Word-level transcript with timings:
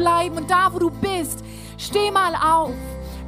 bleiben 0.00 0.38
und 0.38 0.50
da, 0.50 0.72
wo 0.72 0.78
du 0.78 0.90
bist, 0.90 1.44
steh 1.76 2.10
mal 2.10 2.34
auf. 2.34 2.74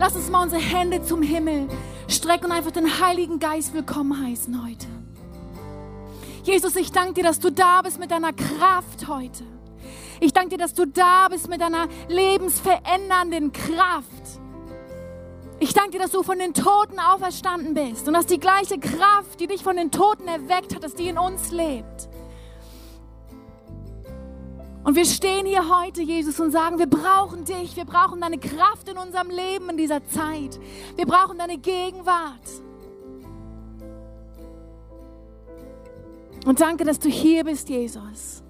Lass 0.00 0.16
uns 0.16 0.30
mal 0.30 0.42
unsere 0.42 0.62
Hände 0.62 1.02
zum 1.02 1.20
Himmel 1.20 1.68
strecken 2.08 2.46
und 2.46 2.52
einfach 2.52 2.70
den 2.70 2.98
Heiligen 2.98 3.38
Geist 3.38 3.74
willkommen 3.74 4.26
heißen 4.26 4.64
heute. 4.64 4.86
Jesus, 6.44 6.74
ich 6.77 6.90
danke 6.90 7.12
dir, 7.12 7.24
dass 7.24 7.40
du 7.40 7.52
da 7.52 7.82
bist 7.82 7.98
mit 7.98 8.10
deiner 8.10 8.32
Kraft 8.32 9.06
heute. 9.06 9.44
Ich 10.18 10.32
danke 10.32 10.50
dir, 10.50 10.58
dass 10.58 10.72
du 10.72 10.86
da 10.86 11.28
bist 11.28 11.46
mit 11.50 11.60
deiner 11.60 11.88
lebensverändernden 12.08 13.52
Kraft. 13.52 14.41
Ich 15.60 15.74
danke 15.74 15.91
dir, 15.91 15.98
dass 15.98 16.12
du 16.12 16.22
von 16.22 16.38
den 16.38 16.54
Toten 16.54 16.98
auferstanden 16.98 17.74
bist 17.74 18.08
und 18.08 18.14
dass 18.14 18.24
die 18.24 18.41
gleiche 18.41 18.78
Kraft, 18.78 19.41
die 19.41 19.46
dich 19.46 19.62
von 19.62 19.77
den 19.77 19.91
Toten 19.91 20.27
erweckt 20.27 20.74
hat, 20.74 20.82
dass 20.82 20.94
die 20.94 21.08
in 21.08 21.18
uns 21.18 21.52
lebt. 21.52 22.08
Und 24.84 24.96
wir 24.96 25.04
stehen 25.04 25.46
hier 25.46 25.68
heute, 25.68 26.02
Jesus, 26.02 26.41
und 26.41 26.50
sagen, 26.50 26.78
wir 26.78 26.88
brauchen 26.88 27.44
dich, 27.44 27.77
wir 27.77 27.84
brauchen 27.84 28.20
deine 28.20 28.38
Kraft 28.38 28.88
in 28.88 28.98
unserem 28.98 29.30
Leben 29.30 29.70
in 29.70 29.77
dieser 29.77 30.05
Zeit. 30.06 30.58
Wir 30.97 31.06
brauchen 31.06 31.38
deine 31.38 31.58
Gegenwart. 31.58 32.41
Und 36.44 36.60
danke, 36.60 36.84
dass 36.84 36.98
du 36.98 37.08
hier 37.08 37.44
bist, 37.44 37.69
Jesus. 37.69 38.42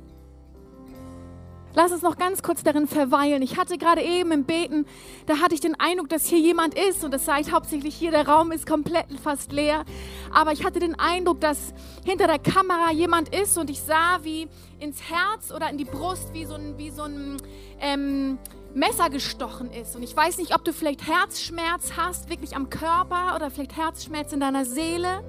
Lass 1.74 1.90
uns 1.90 2.02
noch 2.02 2.18
ganz 2.18 2.42
kurz 2.42 2.62
darin 2.62 2.86
verweilen. 2.86 3.40
Ich 3.40 3.56
hatte 3.56 3.78
gerade 3.78 4.02
eben 4.02 4.30
im 4.30 4.44
Beten, 4.44 4.84
da 5.26 5.38
hatte 5.38 5.54
ich 5.54 5.60
den 5.60 5.78
Eindruck, 5.80 6.10
dass 6.10 6.26
hier 6.26 6.38
jemand 6.38 6.78
ist 6.78 7.02
und 7.02 7.12
das 7.12 7.24
seid 7.24 7.50
hauptsächlich 7.50 7.94
hier, 7.94 8.10
der 8.10 8.28
Raum 8.28 8.52
ist 8.52 8.66
komplett 8.66 9.06
fast 9.22 9.52
leer. 9.52 9.84
Aber 10.32 10.52
ich 10.52 10.64
hatte 10.64 10.80
den 10.80 10.98
Eindruck, 10.98 11.40
dass 11.40 11.72
hinter 12.04 12.26
der 12.26 12.38
Kamera 12.38 12.92
jemand 12.92 13.34
ist 13.34 13.56
und 13.56 13.70
ich 13.70 13.80
sah, 13.80 14.20
wie 14.22 14.48
ins 14.80 15.00
Herz 15.10 15.50
oder 15.50 15.70
in 15.70 15.78
die 15.78 15.86
Brust 15.86 16.34
wie 16.34 16.44
so 16.44 16.54
ein, 16.54 16.76
wie 16.76 16.90
so 16.90 17.04
ein 17.04 17.38
ähm, 17.80 18.38
Messer 18.74 19.08
gestochen 19.08 19.72
ist. 19.72 19.96
Und 19.96 20.02
ich 20.02 20.14
weiß 20.14 20.36
nicht, 20.38 20.54
ob 20.54 20.64
du 20.64 20.74
vielleicht 20.74 21.06
Herzschmerz 21.06 21.92
hast, 21.96 22.28
wirklich 22.28 22.54
am 22.54 22.68
Körper 22.68 23.34
oder 23.34 23.50
vielleicht 23.50 23.76
Herzschmerz 23.76 24.32
in 24.32 24.40
deiner 24.40 24.66
Seele. 24.66 25.24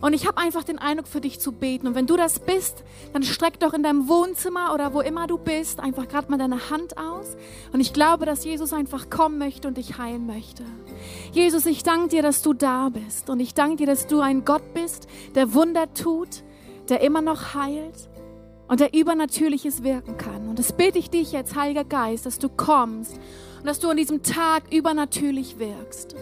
Und 0.00 0.12
ich 0.12 0.26
habe 0.26 0.38
einfach 0.38 0.64
den 0.64 0.78
Eindruck 0.78 1.06
für 1.06 1.20
dich 1.20 1.40
zu 1.40 1.52
beten. 1.52 1.86
Und 1.86 1.94
wenn 1.94 2.06
du 2.06 2.16
das 2.16 2.38
bist, 2.38 2.84
dann 3.12 3.22
streck 3.22 3.58
doch 3.60 3.72
in 3.72 3.82
deinem 3.82 4.08
Wohnzimmer 4.08 4.74
oder 4.74 4.92
wo 4.92 5.00
immer 5.00 5.26
du 5.26 5.38
bist 5.38 5.80
einfach 5.80 6.08
gerade 6.08 6.30
mal 6.30 6.38
deine 6.38 6.70
Hand 6.70 6.98
aus. 6.98 7.36
Und 7.72 7.80
ich 7.80 7.92
glaube, 7.92 8.26
dass 8.26 8.44
Jesus 8.44 8.72
einfach 8.72 9.08
kommen 9.10 9.38
möchte 9.38 9.68
und 9.68 9.78
dich 9.78 9.98
heilen 9.98 10.26
möchte. 10.26 10.64
Jesus, 11.32 11.66
ich 11.66 11.82
danke 11.82 12.08
dir, 12.08 12.22
dass 12.22 12.42
du 12.42 12.52
da 12.52 12.88
bist. 12.88 13.30
Und 13.30 13.40
ich 13.40 13.54
danke 13.54 13.76
dir, 13.76 13.86
dass 13.86 14.06
du 14.06 14.20
ein 14.20 14.44
Gott 14.44 14.74
bist, 14.74 15.06
der 15.34 15.54
Wunder 15.54 15.92
tut, 15.94 16.42
der 16.88 17.00
immer 17.00 17.22
noch 17.22 17.54
heilt 17.54 18.08
und 18.68 18.80
der 18.80 18.94
Übernatürliches 18.94 19.82
wirken 19.82 20.16
kann. 20.16 20.48
Und 20.48 20.58
das 20.58 20.72
bete 20.72 20.98
ich 20.98 21.10
dich 21.10 21.32
jetzt, 21.32 21.54
Heiliger 21.54 21.84
Geist, 21.84 22.26
dass 22.26 22.38
du 22.38 22.48
kommst 22.48 23.14
und 23.58 23.66
dass 23.66 23.80
du 23.80 23.88
an 23.88 23.96
diesem 23.96 24.22
Tag 24.22 24.72
übernatürlich 24.72 25.58
wirkst. 25.58 26.14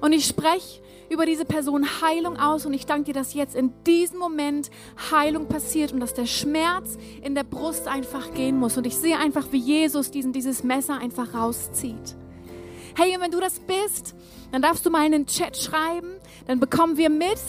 Und 0.00 0.12
ich 0.12 0.26
spreche 0.26 0.81
über 1.12 1.26
diese 1.26 1.44
Person 1.44 1.86
Heilung 2.00 2.38
aus 2.38 2.64
und 2.64 2.72
ich 2.72 2.86
danke 2.86 3.04
dir, 3.04 3.14
dass 3.14 3.34
jetzt 3.34 3.54
in 3.54 3.72
diesem 3.84 4.18
Moment 4.18 4.70
Heilung 5.10 5.46
passiert 5.46 5.92
und 5.92 6.00
dass 6.00 6.14
der 6.14 6.26
Schmerz 6.26 6.96
in 7.22 7.34
der 7.34 7.44
Brust 7.44 7.86
einfach 7.86 8.32
gehen 8.32 8.58
muss. 8.58 8.78
Und 8.78 8.86
ich 8.86 8.96
sehe 8.96 9.18
einfach, 9.18 9.52
wie 9.52 9.58
Jesus 9.58 10.10
diesen, 10.10 10.32
dieses 10.32 10.64
Messer 10.64 10.98
einfach 10.98 11.34
rauszieht. 11.34 12.16
Hey, 12.96 13.14
und 13.14 13.22
wenn 13.22 13.30
du 13.30 13.40
das 13.40 13.60
bist, 13.60 14.14
dann 14.52 14.62
darfst 14.62 14.86
du 14.86 14.90
mal 14.90 15.04
in 15.04 15.12
den 15.12 15.26
Chat 15.26 15.56
schreiben, 15.56 16.08
dann 16.46 16.60
bekommen 16.60 16.96
wir 16.96 17.10
mit, 17.10 17.40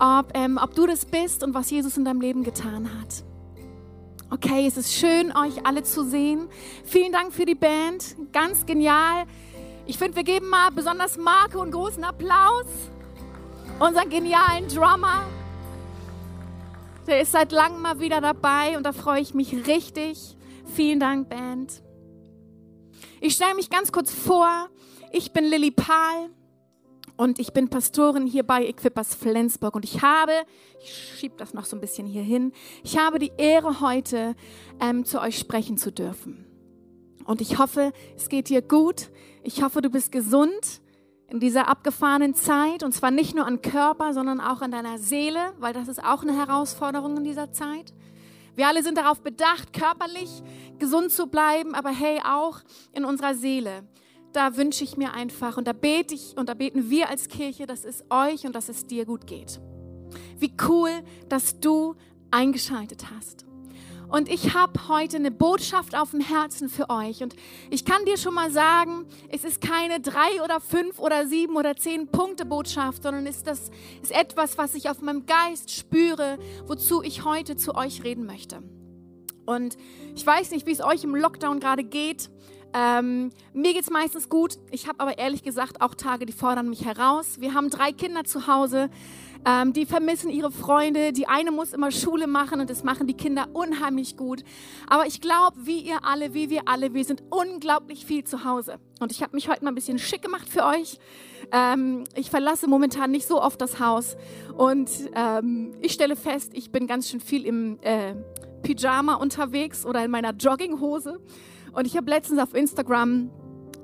ob, 0.00 0.32
ähm, 0.34 0.58
ob 0.60 0.74
du 0.74 0.86
das 0.86 1.04
bist 1.04 1.44
und 1.44 1.54
was 1.54 1.70
Jesus 1.70 1.96
in 1.96 2.04
deinem 2.04 2.20
Leben 2.20 2.42
getan 2.42 2.90
hat. 3.00 3.24
Okay, 4.30 4.66
es 4.66 4.76
ist 4.76 4.94
schön, 4.94 5.32
euch 5.36 5.64
alle 5.64 5.84
zu 5.84 6.04
sehen. 6.04 6.48
Vielen 6.84 7.12
Dank 7.12 7.32
für 7.32 7.44
die 7.44 7.54
Band, 7.54 8.16
ganz 8.32 8.66
genial. 8.66 9.26
Ich 9.86 9.98
finde, 9.98 10.16
wir 10.16 10.24
geben 10.24 10.48
mal 10.48 10.70
besonders 10.70 11.18
Marke 11.18 11.58
und 11.58 11.70
großen 11.70 12.02
Applaus 12.02 12.66
unseren 13.82 14.08
genialen 14.08 14.68
Drummer. 14.68 15.26
Der 17.06 17.20
ist 17.20 17.32
seit 17.32 17.50
langem 17.50 17.82
mal 17.82 17.98
wieder 17.98 18.20
dabei 18.20 18.76
und 18.76 18.84
da 18.84 18.92
freue 18.92 19.20
ich 19.20 19.34
mich 19.34 19.66
richtig. 19.66 20.36
Vielen 20.76 21.00
Dank, 21.00 21.28
Band. 21.28 21.82
Ich 23.20 23.34
stelle 23.34 23.56
mich 23.56 23.70
ganz 23.70 23.90
kurz 23.90 24.12
vor. 24.12 24.68
Ich 25.10 25.32
bin 25.32 25.44
Lilly 25.44 25.72
Pahl 25.72 26.30
und 27.16 27.40
ich 27.40 27.52
bin 27.52 27.68
Pastorin 27.68 28.24
hier 28.24 28.44
bei 28.44 28.64
Equippers 28.64 29.16
Flensburg 29.16 29.74
und 29.74 29.84
ich 29.84 30.00
habe, 30.00 30.32
ich 30.80 31.18
schiebe 31.18 31.34
das 31.36 31.52
noch 31.52 31.64
so 31.64 31.76
ein 31.76 31.80
bisschen 31.80 32.06
hier 32.06 32.22
hin, 32.22 32.52
ich 32.84 32.98
habe 32.98 33.18
die 33.18 33.32
Ehre 33.36 33.80
heute 33.80 34.36
ähm, 34.80 35.04
zu 35.04 35.20
euch 35.20 35.38
sprechen 35.38 35.76
zu 35.76 35.90
dürfen. 35.90 36.46
Und 37.24 37.40
ich 37.40 37.58
hoffe, 37.58 37.92
es 38.16 38.28
geht 38.28 38.48
dir 38.48 38.62
gut. 38.62 39.10
Ich 39.42 39.62
hoffe, 39.62 39.80
du 39.82 39.90
bist 39.90 40.10
gesund 40.10 40.81
in 41.32 41.40
dieser 41.40 41.66
abgefahrenen 41.66 42.34
Zeit 42.34 42.82
und 42.82 42.92
zwar 42.92 43.10
nicht 43.10 43.34
nur 43.34 43.46
an 43.46 43.62
Körper, 43.62 44.12
sondern 44.12 44.38
auch 44.38 44.60
an 44.60 44.70
deiner 44.70 44.98
Seele, 44.98 45.54
weil 45.58 45.72
das 45.72 45.88
ist 45.88 46.04
auch 46.04 46.22
eine 46.22 46.36
Herausforderung 46.36 47.16
in 47.16 47.24
dieser 47.24 47.50
Zeit. 47.52 47.94
Wir 48.54 48.68
alle 48.68 48.82
sind 48.82 48.98
darauf 48.98 49.22
bedacht, 49.22 49.72
körperlich 49.72 50.42
gesund 50.78 51.10
zu 51.10 51.28
bleiben, 51.28 51.74
aber 51.74 51.88
hey, 51.88 52.20
auch 52.22 52.60
in 52.92 53.06
unserer 53.06 53.34
Seele. 53.34 53.84
Da 54.34 54.56
wünsche 54.58 54.84
ich 54.84 54.98
mir 54.98 55.14
einfach 55.14 55.56
und 55.56 55.66
da 55.66 55.72
bete 55.72 56.14
ich 56.14 56.36
und 56.36 56.50
da 56.50 56.54
beten 56.54 56.90
wir 56.90 57.08
als 57.08 57.28
Kirche, 57.28 57.66
dass 57.66 57.86
es 57.86 58.04
euch 58.10 58.44
und 58.44 58.54
dass 58.54 58.68
es 58.68 58.86
dir 58.86 59.06
gut 59.06 59.26
geht. 59.26 59.58
Wie 60.38 60.54
cool, 60.68 60.90
dass 61.30 61.60
du 61.60 61.94
eingeschaltet 62.30 63.06
hast. 63.14 63.46
Und 64.12 64.28
ich 64.28 64.52
habe 64.52 64.88
heute 64.88 65.16
eine 65.16 65.30
Botschaft 65.30 65.96
auf 65.96 66.10
dem 66.10 66.20
Herzen 66.20 66.68
für 66.68 66.90
euch. 66.90 67.22
Und 67.22 67.34
ich 67.70 67.86
kann 67.86 68.04
dir 68.04 68.18
schon 68.18 68.34
mal 68.34 68.50
sagen, 68.50 69.06
es 69.30 69.42
ist 69.42 69.62
keine 69.62 70.00
drei 70.00 70.42
oder 70.44 70.60
fünf 70.60 70.98
oder 70.98 71.26
sieben 71.26 71.56
oder 71.56 71.76
zehn 71.76 72.08
Punkte 72.08 72.44
Botschaft, 72.44 73.04
sondern 73.04 73.24
ist 73.24 73.46
das 73.46 73.70
ist 74.02 74.12
etwas, 74.12 74.58
was 74.58 74.74
ich 74.74 74.90
auf 74.90 75.00
meinem 75.00 75.24
Geist 75.24 75.70
spüre, 75.70 76.38
wozu 76.66 77.02
ich 77.02 77.24
heute 77.24 77.56
zu 77.56 77.74
euch 77.74 78.04
reden 78.04 78.26
möchte. 78.26 78.62
Und 79.46 79.78
ich 80.14 80.26
weiß 80.26 80.50
nicht, 80.50 80.66
wie 80.66 80.72
es 80.72 80.82
euch 80.82 81.04
im 81.04 81.16
Lockdown 81.16 81.58
gerade 81.58 81.82
geht. 81.82 82.28
Ähm, 82.74 83.30
mir 83.54 83.78
es 83.78 83.88
meistens 83.88 84.28
gut. 84.28 84.58
Ich 84.70 84.88
habe 84.88 85.00
aber 85.00 85.16
ehrlich 85.16 85.42
gesagt 85.42 85.80
auch 85.80 85.94
Tage, 85.94 86.26
die 86.26 86.32
fordern 86.34 86.68
mich 86.68 86.84
heraus. 86.84 87.40
Wir 87.40 87.54
haben 87.54 87.70
drei 87.70 87.92
Kinder 87.92 88.24
zu 88.24 88.46
Hause. 88.46 88.90
Ähm, 89.44 89.72
die 89.72 89.86
vermissen 89.86 90.30
ihre 90.30 90.50
Freunde. 90.50 91.12
Die 91.12 91.26
eine 91.26 91.50
muss 91.50 91.72
immer 91.72 91.90
Schule 91.90 92.26
machen 92.26 92.60
und 92.60 92.70
das 92.70 92.84
machen 92.84 93.06
die 93.06 93.14
Kinder 93.14 93.48
unheimlich 93.52 94.16
gut. 94.16 94.44
Aber 94.88 95.06
ich 95.06 95.20
glaube, 95.20 95.56
wie 95.64 95.80
ihr 95.80 96.04
alle, 96.04 96.34
wie 96.34 96.50
wir 96.50 96.62
alle, 96.66 96.94
wir 96.94 97.04
sind 97.04 97.22
unglaublich 97.30 98.06
viel 98.06 98.24
zu 98.24 98.44
Hause. 98.44 98.78
Und 99.00 99.10
ich 99.10 99.22
habe 99.22 99.34
mich 99.34 99.48
heute 99.48 99.64
mal 99.64 99.72
ein 99.72 99.74
bisschen 99.74 99.98
schick 99.98 100.22
gemacht 100.22 100.48
für 100.48 100.64
euch. 100.64 100.98
Ähm, 101.50 102.04
ich 102.14 102.30
verlasse 102.30 102.68
momentan 102.68 103.10
nicht 103.10 103.26
so 103.26 103.42
oft 103.42 103.60
das 103.60 103.80
Haus. 103.80 104.16
Und 104.56 104.90
ähm, 105.14 105.72
ich 105.80 105.92
stelle 105.92 106.16
fest, 106.16 106.52
ich 106.54 106.70
bin 106.70 106.86
ganz 106.86 107.10
schön 107.10 107.20
viel 107.20 107.44
im 107.44 107.78
äh, 107.82 108.14
Pyjama 108.62 109.14
unterwegs 109.14 109.84
oder 109.84 110.04
in 110.04 110.10
meiner 110.10 110.32
Jogginghose. 110.32 111.20
Und 111.72 111.86
ich 111.86 111.96
habe 111.96 112.08
letztens 112.10 112.38
auf 112.38 112.54
Instagram 112.54 113.30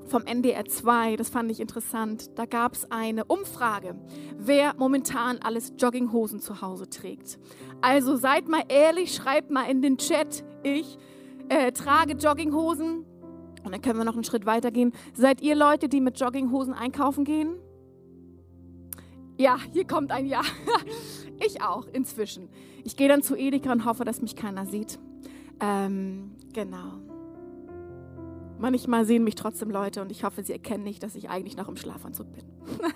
vom 0.09 0.25
NDR 0.25 0.65
2, 0.65 1.15
das 1.15 1.29
fand 1.29 1.51
ich 1.51 1.59
interessant. 1.59 2.37
Da 2.37 2.45
gab 2.45 2.73
es 2.73 2.89
eine 2.91 3.25
Umfrage, 3.25 3.95
wer 4.37 4.73
momentan 4.75 5.39
alles 5.39 5.73
Jogginghosen 5.77 6.39
zu 6.39 6.61
Hause 6.61 6.89
trägt. 6.89 7.39
Also 7.81 8.15
seid 8.15 8.47
mal 8.47 8.63
ehrlich, 8.67 9.13
schreibt 9.13 9.51
mal 9.51 9.69
in 9.69 9.81
den 9.81 9.97
Chat, 9.97 10.43
ich 10.63 10.97
äh, 11.49 11.71
trage 11.71 12.13
Jogginghosen. 12.13 13.05
Und 13.63 13.71
dann 13.71 13.81
können 13.81 13.97
wir 13.97 14.05
noch 14.05 14.13
einen 14.13 14.23
Schritt 14.23 14.45
weiter 14.45 14.71
gehen. 14.71 14.93
Seid 15.13 15.41
ihr 15.41 15.55
Leute, 15.55 15.89
die 15.89 16.01
mit 16.01 16.19
Jogginghosen 16.19 16.73
einkaufen 16.73 17.25
gehen? 17.25 17.55
Ja, 19.37 19.57
hier 19.73 19.85
kommt 19.85 20.11
ein 20.11 20.25
Ja. 20.25 20.41
Ich 21.41 21.61
auch, 21.61 21.87
inzwischen. 21.93 22.49
Ich 22.83 22.97
gehe 22.97 23.07
dann 23.07 23.23
zu 23.23 23.37
Edeka 23.37 23.71
und 23.71 23.85
hoffe, 23.85 24.03
dass 24.03 24.21
mich 24.21 24.35
keiner 24.35 24.65
sieht. 24.65 24.99
Ähm, 25.61 26.35
genau. 26.53 27.08
Manchmal 28.59 29.05
sehen 29.05 29.23
mich 29.23 29.35
trotzdem 29.35 29.71
Leute 29.71 30.01
und 30.01 30.11
ich 30.11 30.23
hoffe, 30.23 30.43
sie 30.43 30.51
erkennen 30.53 30.83
nicht, 30.83 31.01
dass 31.01 31.15
ich 31.15 31.29
eigentlich 31.29 31.55
noch 31.55 31.69
im 31.69 31.77
Schlafanzug 31.77 32.27
bin. 32.33 32.43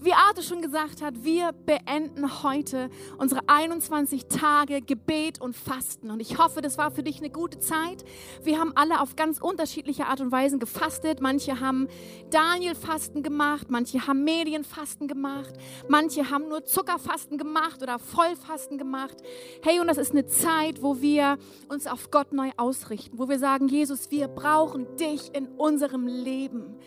Wie 0.00 0.12
Arte 0.12 0.42
schon 0.42 0.60
gesagt 0.60 1.00
hat, 1.02 1.24
wir 1.24 1.52
beenden 1.52 2.42
heute 2.42 2.90
unsere 3.16 3.40
21 3.48 4.26
Tage 4.26 4.82
Gebet 4.82 5.40
und 5.40 5.56
Fasten. 5.56 6.10
Und 6.10 6.20
ich 6.20 6.38
hoffe, 6.38 6.60
das 6.60 6.76
war 6.76 6.90
für 6.90 7.02
dich 7.02 7.18
eine 7.18 7.30
gute 7.30 7.58
Zeit. 7.58 8.04
Wir 8.42 8.58
haben 8.58 8.72
alle 8.74 9.00
auf 9.00 9.16
ganz 9.16 9.38
unterschiedliche 9.40 10.06
Art 10.06 10.20
und 10.20 10.30
Weise 10.30 10.58
gefastet. 10.58 11.20
Manche 11.20 11.60
haben 11.60 11.88
Daniel-Fasten 12.30 13.22
gemacht, 13.22 13.70
manche 13.70 14.06
haben 14.06 14.24
Medienfasten 14.24 15.08
gemacht, 15.08 15.54
manche 15.88 16.30
haben 16.30 16.48
nur 16.48 16.64
Zuckerfasten 16.64 17.38
gemacht 17.38 17.82
oder 17.82 17.98
Vollfasten 17.98 18.76
gemacht. 18.76 19.16
Hey, 19.62 19.80
und 19.80 19.86
das 19.86 19.96
ist 19.96 20.12
eine 20.12 20.26
Zeit, 20.26 20.82
wo 20.82 21.00
wir 21.00 21.38
uns 21.68 21.86
auf 21.86 22.10
Gott 22.10 22.32
neu 22.32 22.50
ausrichten, 22.58 23.18
wo 23.18 23.28
wir 23.28 23.38
sagen, 23.38 23.68
Jesus, 23.68 24.10
wir 24.10 24.28
brauchen 24.28 24.96
dich 24.96 25.34
in 25.34 25.46
unserem 25.46 26.06
Leben. 26.06 26.78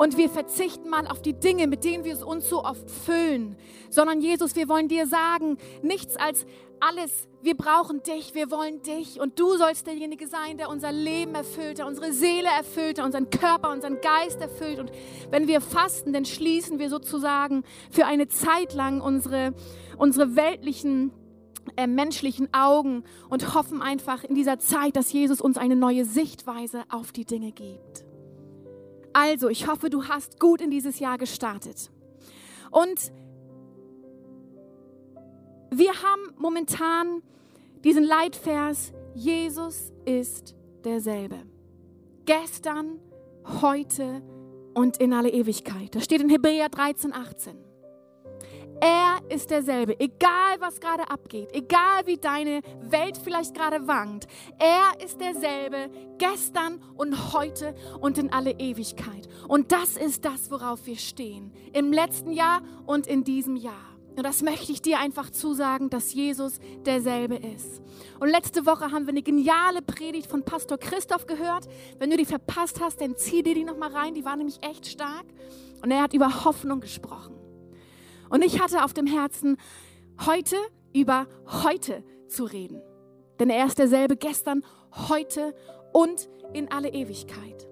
Und 0.00 0.16
wir 0.16 0.30
verzichten 0.30 0.88
mal 0.88 1.06
auf 1.06 1.20
die 1.20 1.34
Dinge, 1.34 1.66
mit 1.66 1.84
denen 1.84 2.04
wir 2.04 2.26
uns 2.26 2.48
so 2.48 2.64
oft 2.64 2.90
füllen, 2.90 3.54
sondern 3.90 4.22
Jesus, 4.22 4.56
wir 4.56 4.66
wollen 4.66 4.88
dir 4.88 5.06
sagen, 5.06 5.58
nichts 5.82 6.16
als 6.16 6.46
alles. 6.80 7.28
Wir 7.42 7.54
brauchen 7.54 8.02
dich, 8.02 8.34
wir 8.34 8.50
wollen 8.50 8.80
dich 8.80 9.20
und 9.20 9.38
du 9.38 9.58
sollst 9.58 9.86
derjenige 9.86 10.26
sein, 10.26 10.56
der 10.56 10.70
unser 10.70 10.90
Leben 10.90 11.34
erfüllt, 11.34 11.76
der 11.76 11.86
unsere 11.86 12.14
Seele 12.14 12.48
erfüllt, 12.48 12.96
der 12.96 13.04
unseren 13.04 13.28
Körper, 13.28 13.70
unseren 13.72 14.00
Geist 14.00 14.40
erfüllt. 14.40 14.78
Und 14.78 14.90
wenn 15.28 15.46
wir 15.46 15.60
fasten, 15.60 16.14
dann 16.14 16.24
schließen 16.24 16.78
wir 16.78 16.88
sozusagen 16.88 17.62
für 17.90 18.06
eine 18.06 18.26
Zeit 18.26 18.72
lang 18.72 19.02
unsere, 19.02 19.52
unsere 19.98 20.34
weltlichen 20.34 21.12
äh, 21.76 21.86
menschlichen 21.86 22.48
Augen 22.54 23.04
und 23.28 23.54
hoffen 23.54 23.82
einfach 23.82 24.24
in 24.24 24.34
dieser 24.34 24.58
Zeit, 24.58 24.96
dass 24.96 25.12
Jesus 25.12 25.42
uns 25.42 25.58
eine 25.58 25.76
neue 25.76 26.06
Sichtweise 26.06 26.84
auf 26.88 27.12
die 27.12 27.26
Dinge 27.26 27.52
gibt. 27.52 28.09
Also, 29.12 29.48
ich 29.48 29.66
hoffe, 29.66 29.90
du 29.90 30.04
hast 30.04 30.38
gut 30.38 30.60
in 30.60 30.70
dieses 30.70 30.98
Jahr 30.98 31.18
gestartet. 31.18 31.90
Und 32.70 33.12
wir 35.70 35.90
haben 35.90 36.34
momentan 36.36 37.22
diesen 37.84 38.04
Leitvers, 38.04 38.92
Jesus 39.14 39.92
ist 40.04 40.54
derselbe. 40.84 41.38
Gestern, 42.24 43.00
heute 43.60 44.22
und 44.74 44.98
in 44.98 45.12
alle 45.12 45.30
Ewigkeit. 45.30 45.94
Das 45.94 46.04
steht 46.04 46.20
in 46.20 46.28
Hebräer 46.28 46.68
13, 46.68 47.12
18. 47.12 47.69
Er 48.80 49.18
ist 49.28 49.50
derselbe, 49.50 49.98
egal 50.00 50.58
was 50.58 50.80
gerade 50.80 51.10
abgeht, 51.10 51.50
egal 51.52 52.06
wie 52.06 52.16
deine 52.16 52.62
Welt 52.80 53.18
vielleicht 53.22 53.54
gerade 53.54 53.86
wankt. 53.86 54.26
Er 54.58 55.04
ist 55.04 55.20
derselbe 55.20 55.90
gestern 56.16 56.80
und 56.96 57.34
heute 57.34 57.74
und 58.00 58.16
in 58.16 58.32
alle 58.32 58.52
Ewigkeit. 58.52 59.28
Und 59.48 59.72
das 59.72 59.96
ist 59.96 60.24
das, 60.24 60.50
worauf 60.50 60.86
wir 60.86 60.96
stehen. 60.96 61.52
Im 61.74 61.92
letzten 61.92 62.32
Jahr 62.32 62.62
und 62.86 63.06
in 63.06 63.22
diesem 63.22 63.56
Jahr. 63.56 63.90
Und 64.16 64.24
das 64.24 64.42
möchte 64.42 64.72
ich 64.72 64.82
dir 64.82 64.98
einfach 64.98 65.30
zusagen, 65.30 65.88
dass 65.88 66.14
Jesus 66.14 66.58
derselbe 66.84 67.36
ist. 67.36 67.82
Und 68.18 68.28
letzte 68.28 68.66
Woche 68.66 68.90
haben 68.90 69.06
wir 69.06 69.10
eine 69.10 69.22
geniale 69.22 69.82
Predigt 69.82 70.26
von 70.26 70.42
Pastor 70.42 70.78
Christoph 70.78 71.26
gehört. 71.26 71.68
Wenn 71.98 72.10
du 72.10 72.16
die 72.16 72.24
verpasst 72.24 72.80
hast, 72.80 73.00
dann 73.00 73.16
zieh 73.16 73.42
dir 73.42 73.54
die 73.54 73.64
nochmal 73.64 73.92
rein. 73.92 74.14
Die 74.14 74.24
war 74.24 74.36
nämlich 74.36 74.62
echt 74.62 74.86
stark. 74.86 75.24
Und 75.82 75.90
er 75.90 76.02
hat 76.02 76.12
über 76.12 76.44
Hoffnung 76.44 76.80
gesprochen. 76.80 77.39
Und 78.30 78.42
ich 78.42 78.60
hatte 78.60 78.84
auf 78.84 78.94
dem 78.94 79.06
Herzen, 79.06 79.58
heute 80.24 80.56
über 80.94 81.26
heute 81.46 82.02
zu 82.28 82.44
reden. 82.44 82.80
Denn 83.38 83.50
er 83.50 83.66
ist 83.66 83.78
derselbe 83.78 84.16
gestern, 84.16 84.64
heute 85.08 85.54
und 85.92 86.28
in 86.52 86.70
alle 86.70 86.88
Ewigkeit. 86.90 87.68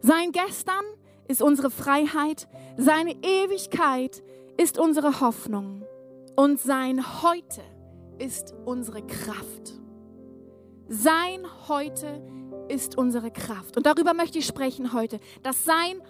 Sein 0.00 0.32
Gestern 0.32 0.84
ist 1.28 1.42
unsere 1.42 1.70
Freiheit, 1.70 2.48
seine 2.76 3.12
Ewigkeit 3.22 4.22
ist 4.56 4.78
unsere 4.78 5.20
Hoffnung 5.20 5.84
und 6.36 6.58
sein 6.58 7.22
Heute 7.22 7.62
ist 8.18 8.54
unsere 8.64 9.06
Kraft. 9.06 9.74
Sein 10.88 11.46
Heute 11.68 12.22
ist 12.68 12.96
unsere 12.96 13.30
Kraft. 13.30 13.76
Und 13.76 13.86
darüber 13.86 14.14
möchte 14.14 14.38
ich 14.38 14.46
sprechen 14.46 14.92
heute, 14.92 15.20
dass 15.42 15.64
sein 15.64 16.00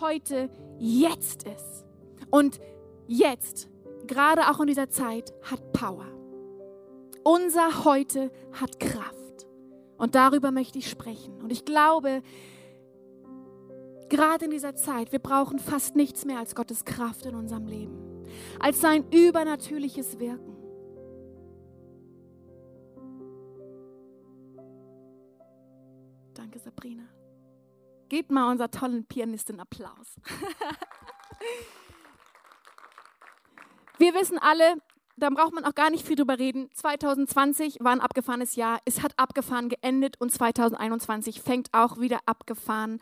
Heute 0.00 0.50
jetzt 0.78 1.44
ist. 1.44 1.89
Und 2.30 2.60
jetzt, 3.06 3.68
gerade 4.06 4.50
auch 4.50 4.60
in 4.60 4.66
dieser 4.66 4.90
Zeit, 4.90 5.32
hat 5.42 5.72
Power. 5.72 6.06
Unser 7.24 7.84
Heute 7.84 8.30
hat 8.52 8.80
Kraft. 8.80 9.46
Und 9.98 10.14
darüber 10.14 10.50
möchte 10.50 10.78
ich 10.78 10.88
sprechen. 10.88 11.40
Und 11.42 11.52
ich 11.52 11.64
glaube, 11.64 12.22
gerade 14.08 14.46
in 14.46 14.50
dieser 14.50 14.74
Zeit, 14.74 15.12
wir 15.12 15.18
brauchen 15.18 15.58
fast 15.58 15.96
nichts 15.96 16.24
mehr 16.24 16.38
als 16.38 16.54
Gottes 16.54 16.84
Kraft 16.84 17.26
in 17.26 17.34
unserem 17.34 17.66
Leben. 17.66 18.24
Als 18.58 18.80
sein 18.80 19.04
übernatürliches 19.10 20.18
Wirken. 20.18 20.56
Danke, 26.34 26.58
Sabrina. 26.58 27.04
Gebt 28.08 28.30
mal 28.30 28.50
unserer 28.50 28.70
tollen 28.70 29.04
Pianistin 29.04 29.60
Applaus. 29.60 30.16
Wir 34.00 34.14
wissen 34.14 34.38
alle, 34.38 34.76
da 35.18 35.28
braucht 35.28 35.52
man 35.52 35.66
auch 35.66 35.74
gar 35.74 35.90
nicht 35.90 36.06
viel 36.06 36.16
drüber 36.16 36.38
reden. 36.38 36.70
2020 36.72 37.80
war 37.80 37.92
ein 37.92 38.00
abgefahrenes 38.00 38.56
Jahr. 38.56 38.80
Es 38.86 39.02
hat 39.02 39.12
abgefahren 39.18 39.68
geendet 39.68 40.18
und 40.18 40.32
2021 40.32 41.42
fängt 41.42 41.68
auch 41.72 42.00
wieder 42.00 42.20
abgefahren 42.24 42.98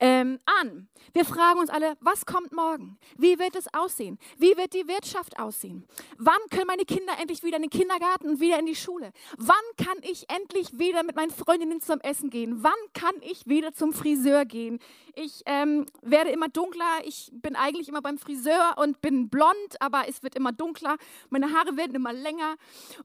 ähm, 0.00 0.40
an. 0.60 0.88
Wir 1.12 1.24
fragen 1.24 1.60
uns 1.60 1.70
alle, 1.70 1.96
was 2.00 2.26
kommt 2.26 2.52
morgen? 2.52 2.98
Wie 3.16 3.38
wird 3.38 3.54
es 3.54 3.72
aussehen? 3.74 4.18
Wie 4.38 4.56
wird 4.56 4.74
die 4.74 4.88
Wirtschaft 4.88 5.38
aussehen? 5.38 5.86
Wann 6.18 6.38
können 6.50 6.66
meine 6.66 6.84
Kinder 6.84 7.12
endlich 7.20 7.42
wieder 7.42 7.56
in 7.56 7.62
den 7.62 7.70
Kindergarten 7.70 8.28
und 8.28 8.40
wieder 8.40 8.58
in 8.58 8.66
die 8.66 8.74
Schule? 8.74 9.12
Wann 9.36 9.56
kann 9.76 9.98
ich 10.02 10.28
endlich 10.30 10.78
wieder 10.78 11.02
mit 11.02 11.16
meinen 11.16 11.30
Freundinnen 11.30 11.80
zum 11.80 12.00
Essen 12.00 12.30
gehen? 12.30 12.62
Wann 12.62 12.72
kann 12.94 13.14
ich 13.20 13.46
wieder 13.46 13.72
zum 13.72 13.92
Friseur 13.92 14.44
gehen? 14.44 14.78
Ich 15.14 15.42
ähm, 15.46 15.86
werde 16.02 16.30
immer 16.30 16.48
dunkler. 16.48 17.00
Ich 17.04 17.30
bin 17.32 17.54
eigentlich 17.56 17.88
immer 17.88 18.02
beim 18.02 18.18
Friseur 18.18 18.76
und 18.78 19.00
bin 19.00 19.28
blond, 19.28 19.80
aber 19.80 20.08
es 20.08 20.22
wird 20.22 20.34
immer 20.34 20.52
dunkler. 20.52 20.96
Meine 21.28 21.52
Haare 21.52 21.76
werden 21.76 21.94
immer 21.94 22.12
länger 22.12 22.56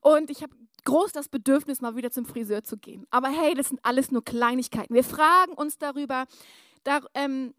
und 0.02 0.30
ich 0.30 0.42
habe 0.44 0.54
groß 0.86 1.12
das 1.12 1.28
Bedürfnis, 1.28 1.82
mal 1.82 1.96
wieder 1.96 2.12
zum 2.12 2.26
Friseur 2.26 2.64
zu 2.64 2.78
gehen. 2.78 3.06
Aber 3.10 3.28
hey, 3.28 3.56
das 3.56 3.70
sind 3.70 3.80
alles 3.84 4.12
nur 4.12 4.24
Kleinigkeiten. 4.24 4.94
Wir 4.94 5.04
fragen 5.04 5.54
uns 5.54 5.78
darüber, 5.78 6.26
da, 6.86 7.02
ähm, 7.16 7.54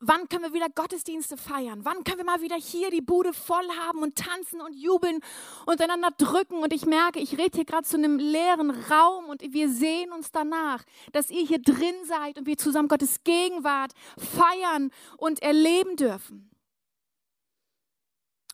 wann 0.00 0.28
können 0.28 0.44
wir 0.44 0.52
wieder 0.54 0.68
Gottesdienste 0.68 1.36
feiern? 1.36 1.84
Wann 1.84 2.02
können 2.02 2.18
wir 2.18 2.24
mal 2.24 2.40
wieder 2.40 2.56
hier 2.56 2.90
die 2.90 3.00
Bude 3.00 3.32
voll 3.32 3.68
haben 3.86 4.02
und 4.02 4.16
tanzen 4.16 4.60
und 4.60 4.74
jubeln 4.74 5.20
und 5.66 5.80
einander 5.80 6.10
drücken? 6.16 6.62
Und 6.62 6.72
ich 6.72 6.86
merke, 6.86 7.20
ich 7.20 7.38
rede 7.38 7.56
hier 7.56 7.64
gerade 7.64 7.84
zu 7.84 7.96
einem 7.96 8.18
leeren 8.18 8.70
Raum 8.70 9.26
und 9.26 9.42
wir 9.42 9.70
sehen 9.70 10.12
uns 10.12 10.32
danach, 10.32 10.82
dass 11.12 11.30
ihr 11.30 11.46
hier 11.46 11.60
drin 11.60 11.94
seid 12.04 12.38
und 12.38 12.46
wir 12.46 12.56
zusammen 12.56 12.88
Gottes 12.88 13.22
Gegenwart 13.22 13.92
feiern 14.18 14.90
und 15.18 15.42
erleben 15.42 15.96
dürfen. 15.96 16.50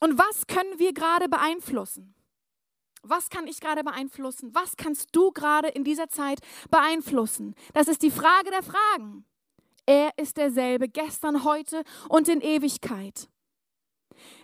Und 0.01 0.19
was 0.19 0.47
können 0.47 0.79
wir 0.79 0.93
gerade 0.93 1.29
beeinflussen? 1.29 2.15
Was 3.03 3.31
kann 3.31 3.47
ich 3.47 3.61
gerade 3.61 3.85
beeinflussen? 3.85 4.55
Was 4.55 4.77
kannst 4.77 5.11
du 5.13 5.31
gerade 5.31 5.69
in 5.69 5.85
dieser 5.85 6.09
Zeit 6.09 6.41
beeinflussen? 6.71 7.55
Das 7.73 7.89
ist 7.89 8.03
die 8.03 8.11
Frage 8.11 8.51
der 8.51 8.63
Fragen. 8.63 9.25
Er 9.87 10.11
ist 10.17 10.37
derselbe 10.37 10.89
gestern, 10.89 11.45
heute 11.45 11.83
und 12.09 12.29
in 12.29 12.41
Ewigkeit. 12.41 13.29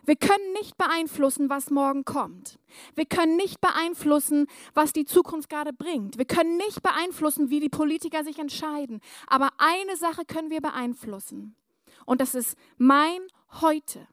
Wir 0.04 0.16
können 0.16 0.52
nicht 0.54 0.76
beeinflussen, 0.76 1.50
was 1.50 1.70
morgen 1.70 2.04
kommt. 2.04 2.58
Wir 2.94 3.06
können 3.06 3.36
nicht 3.36 3.60
beeinflussen, 3.60 4.46
was 4.74 4.92
die 4.92 5.04
Zukunft 5.04 5.48
gerade 5.48 5.72
bringt. 5.72 6.18
Wir 6.18 6.24
können 6.24 6.56
nicht 6.56 6.82
beeinflussen, 6.82 7.50
wie 7.50 7.60
die 7.60 7.68
Politiker 7.68 8.24
sich 8.24 8.38
entscheiden. 8.38 9.00
Aber 9.26 9.50
eine 9.58 9.96
Sache 9.96 10.24
können 10.24 10.50
wir 10.50 10.60
beeinflussen. 10.60 11.56
Und 12.04 12.20
das 12.20 12.34
ist 12.34 12.56
mein 12.78 13.20
Heute. 13.60 14.06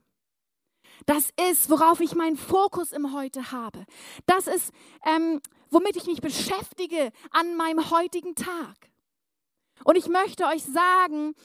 Das 1.05 1.31
ist, 1.49 1.69
worauf 1.69 1.99
ich 1.99 2.15
meinen 2.15 2.37
Fokus 2.37 2.91
im 2.91 3.13
Heute 3.13 3.51
habe. 3.51 3.85
Das 4.25 4.47
ist, 4.47 4.71
ähm, 5.05 5.41
womit 5.69 5.95
ich 5.95 6.05
mich 6.05 6.21
beschäftige 6.21 7.11
an 7.31 7.55
meinem 7.55 7.89
heutigen 7.91 8.35
Tag. 8.35 8.92
Und 9.83 9.97
ich 9.97 10.07
möchte 10.07 10.45
euch 10.45 10.63
sagen, 10.63 11.35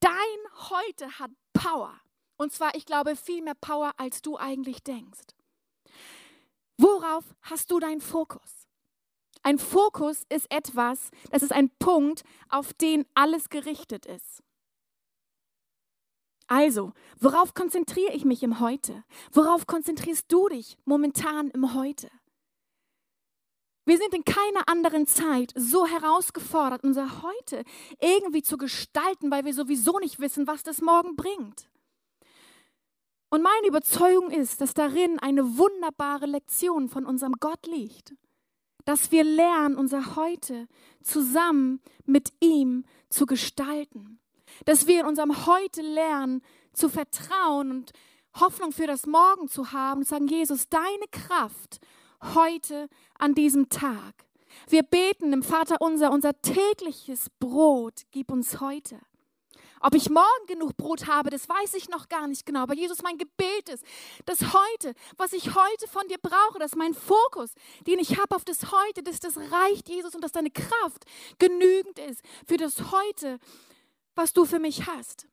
dein 0.00 0.70
Heute 0.70 1.18
hat 1.18 1.30
Power. 1.52 1.94
Und 2.36 2.52
zwar, 2.52 2.74
ich 2.74 2.86
glaube, 2.86 3.16
viel 3.16 3.42
mehr 3.42 3.56
Power, 3.56 3.92
als 3.96 4.22
du 4.22 4.36
eigentlich 4.36 4.82
denkst. 4.82 5.20
Worauf 6.76 7.24
hast 7.42 7.70
du 7.70 7.80
deinen 7.80 8.00
Fokus? 8.00 8.68
Ein 9.42 9.58
Fokus 9.58 10.24
ist 10.28 10.50
etwas, 10.50 11.10
das 11.30 11.42
ist 11.42 11.52
ein 11.52 11.70
Punkt, 11.78 12.22
auf 12.48 12.72
den 12.72 13.04
alles 13.14 13.48
gerichtet 13.48 14.06
ist. 14.06 14.42
Also, 16.46 16.92
worauf 17.18 17.52
konzentriere 17.54 18.12
ich 18.14 18.24
mich 18.24 18.42
im 18.42 18.60
Heute? 18.60 19.04
Worauf 19.32 19.66
konzentrierst 19.66 20.30
du 20.32 20.48
dich 20.48 20.78
momentan 20.84 21.50
im 21.50 21.74
Heute? 21.74 22.10
Wir 23.88 23.96
sind 23.96 24.12
in 24.12 24.22
keiner 24.22 24.68
anderen 24.68 25.06
Zeit 25.06 25.50
so 25.56 25.86
herausgefordert, 25.86 26.84
unser 26.84 27.22
Heute 27.22 27.64
irgendwie 28.02 28.42
zu 28.42 28.58
gestalten, 28.58 29.30
weil 29.30 29.46
wir 29.46 29.54
sowieso 29.54 29.98
nicht 29.98 30.20
wissen, 30.20 30.46
was 30.46 30.62
das 30.62 30.82
morgen 30.82 31.16
bringt. 31.16 31.70
Und 33.30 33.40
meine 33.40 33.66
Überzeugung 33.66 34.30
ist, 34.30 34.60
dass 34.60 34.74
darin 34.74 35.18
eine 35.20 35.56
wunderbare 35.56 36.26
Lektion 36.26 36.90
von 36.90 37.06
unserem 37.06 37.32
Gott 37.40 37.66
liegt. 37.66 38.14
Dass 38.84 39.10
wir 39.10 39.24
lernen, 39.24 39.74
unser 39.74 40.16
Heute 40.16 40.68
zusammen 41.02 41.80
mit 42.04 42.34
ihm 42.40 42.84
zu 43.08 43.24
gestalten. 43.24 44.20
Dass 44.66 44.86
wir 44.86 45.00
in 45.00 45.06
unserem 45.06 45.46
Heute 45.46 45.80
lernen, 45.80 46.42
zu 46.74 46.90
vertrauen 46.90 47.70
und 47.70 47.92
Hoffnung 48.38 48.72
für 48.72 48.86
das 48.86 49.06
Morgen 49.06 49.48
zu 49.48 49.72
haben 49.72 50.00
und 50.00 50.06
sagen, 50.06 50.28
Jesus, 50.28 50.68
deine 50.68 51.06
Kraft 51.10 51.80
heute 52.22 52.88
an 53.18 53.34
diesem 53.34 53.68
Tag. 53.68 54.26
Wir 54.68 54.82
beten 54.82 55.32
im 55.32 55.42
Vater 55.42 55.76
unser, 55.80 56.10
unser 56.12 56.40
tägliches 56.40 57.30
Brot 57.38 58.02
gib 58.10 58.30
uns 58.30 58.60
heute. 58.60 58.98
Ob 59.80 59.94
ich 59.94 60.10
morgen 60.10 60.46
genug 60.46 60.76
Brot 60.76 61.06
habe, 61.06 61.30
das 61.30 61.48
weiß 61.48 61.74
ich 61.74 61.88
noch 61.88 62.08
gar 62.08 62.26
nicht 62.26 62.44
genau. 62.44 62.60
Aber 62.60 62.74
Jesus, 62.74 63.02
mein 63.02 63.16
Gebet 63.16 63.68
ist, 63.68 63.84
dass 64.26 64.52
heute, 64.52 64.94
was 65.16 65.32
ich 65.32 65.54
heute 65.54 65.86
von 65.88 66.06
dir 66.08 66.18
brauche, 66.18 66.58
dass 66.58 66.74
mein 66.74 66.94
Fokus, 66.94 67.52
den 67.86 67.98
ich 67.98 68.18
habe 68.18 68.34
auf 68.34 68.44
das 68.44 68.72
Heute, 68.72 69.02
dass 69.02 69.20
das 69.20 69.36
reicht, 69.36 69.88
Jesus, 69.88 70.14
und 70.14 70.22
dass 70.22 70.32
deine 70.32 70.50
Kraft 70.50 71.04
genügend 71.38 71.98
ist 72.00 72.22
für 72.46 72.56
das 72.56 72.90
Heute, 72.90 73.38
was 74.14 74.32
du 74.32 74.44
für 74.44 74.58
mich 74.58 74.86
hast. 74.86 75.28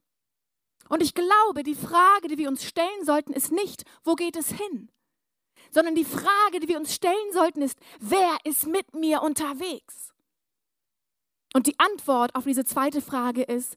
Und 0.90 1.02
ich 1.02 1.16
glaube, 1.16 1.64
die 1.64 1.74
Frage, 1.74 2.28
die 2.28 2.38
wir 2.38 2.48
uns 2.48 2.64
stellen 2.64 3.04
sollten, 3.04 3.34
ist 3.34 3.52
nicht, 3.52 3.84
wo 4.04 4.14
geht 4.14 4.36
es 4.36 4.50
hin? 4.50 4.92
Sondern 5.76 5.96
die 5.96 6.06
Frage, 6.06 6.62
die 6.62 6.70
wir 6.70 6.78
uns 6.78 6.96
stellen 6.96 7.34
sollten, 7.34 7.62
ist, 7.62 7.78
wer 8.00 8.38
ist 8.46 8.66
mit 8.66 8.96
mir 8.96 9.22
unterwegs? 9.22 10.14
Und 11.54 11.68
die 11.68 11.78
Antwort 11.78 12.34
auf 12.34 12.46
diese 12.46 12.64
zweite 12.64 13.02
Frage 13.02 13.44
ist, 13.44 13.76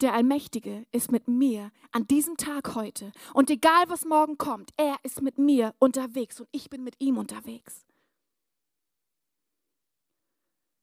der 0.00 0.12
Allmächtige 0.12 0.84
ist 0.90 1.12
mit 1.12 1.28
mir 1.28 1.70
an 1.92 2.08
diesem 2.08 2.36
Tag 2.36 2.74
heute. 2.74 3.12
Und 3.32 3.48
egal 3.48 3.84
was 3.86 4.04
morgen 4.04 4.38
kommt, 4.38 4.72
er 4.76 4.96
ist 5.04 5.22
mit 5.22 5.38
mir 5.38 5.72
unterwegs 5.78 6.40
und 6.40 6.48
ich 6.50 6.68
bin 6.68 6.82
mit 6.82 6.96
ihm 6.98 7.16
unterwegs. 7.16 7.86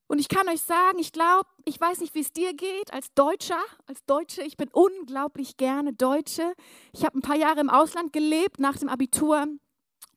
Und 0.07 0.19
ich 0.19 0.29
kann 0.29 0.47
euch 0.47 0.61
sagen, 0.61 0.97
ich 0.97 1.11
glaube, 1.11 1.49
ich 1.65 1.81
weiß 1.81 1.99
nicht, 1.99 2.15
wie 2.15 2.21
es 2.21 2.31
dir 2.31 2.53
geht 2.53 2.93
als 2.93 3.13
Deutscher, 3.15 3.59
als 3.85 4.05
Deutsche. 4.05 4.43
Ich 4.43 4.55
bin 4.55 4.69
unglaublich 4.71 5.57
gerne 5.57 5.91
Deutsche. 5.91 6.53
Ich 6.93 7.03
habe 7.03 7.17
ein 7.17 7.21
paar 7.21 7.35
Jahre 7.35 7.59
im 7.59 7.69
Ausland 7.69 8.13
gelebt 8.13 8.59
nach 8.59 8.77
dem 8.77 8.87
Abitur 8.87 9.45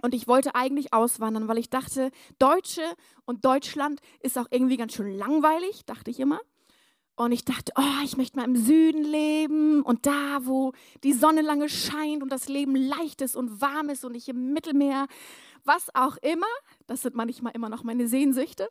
und 0.07 0.15
ich 0.15 0.29
wollte 0.29 0.55
eigentlich 0.55 0.93
auswandern, 0.93 1.49
weil 1.49 1.59
ich 1.59 1.69
dachte, 1.69 2.13
Deutsche 2.39 2.85
und 3.25 3.45
Deutschland 3.45 3.99
ist 4.21 4.39
auch 4.39 4.47
irgendwie 4.53 4.77
ganz 4.77 4.95
schön 4.95 5.19
langweilig, 5.19 5.85
dachte 5.85 6.13
ich 6.13 6.21
immer. 6.21 6.39
Und 7.17 7.33
ich 7.33 7.45
dachte, 7.45 7.73
oh, 7.75 8.05
ich 8.05 8.17
möchte 8.17 8.37
mal 8.37 8.45
im 8.45 8.55
Süden 8.55 9.03
leben 9.03 9.83
und 9.83 10.07
da, 10.07 10.39
wo 10.43 10.75
die 11.03 11.13
Sonne 11.13 11.43
lange 11.43 11.69
scheint 11.69 12.23
und 12.23 12.31
das 12.31 12.49
Leben 12.49 12.77
leicht 12.77 13.21
ist 13.21 13.35
und 13.35 13.61
warm 13.61 13.89
ist 13.89 14.05
und 14.05 14.15
ich 14.15 14.29
im 14.29 14.53
Mittelmeer, 14.53 15.09
was 15.65 15.93
auch 15.93 16.19
immer. 16.19 16.47
Das 16.87 17.03
sind 17.03 17.17
manchmal 17.17 17.57
immer 17.57 17.69
noch 17.69 17.83
meine 17.83 18.07
Sehnsüchte. 18.07 18.69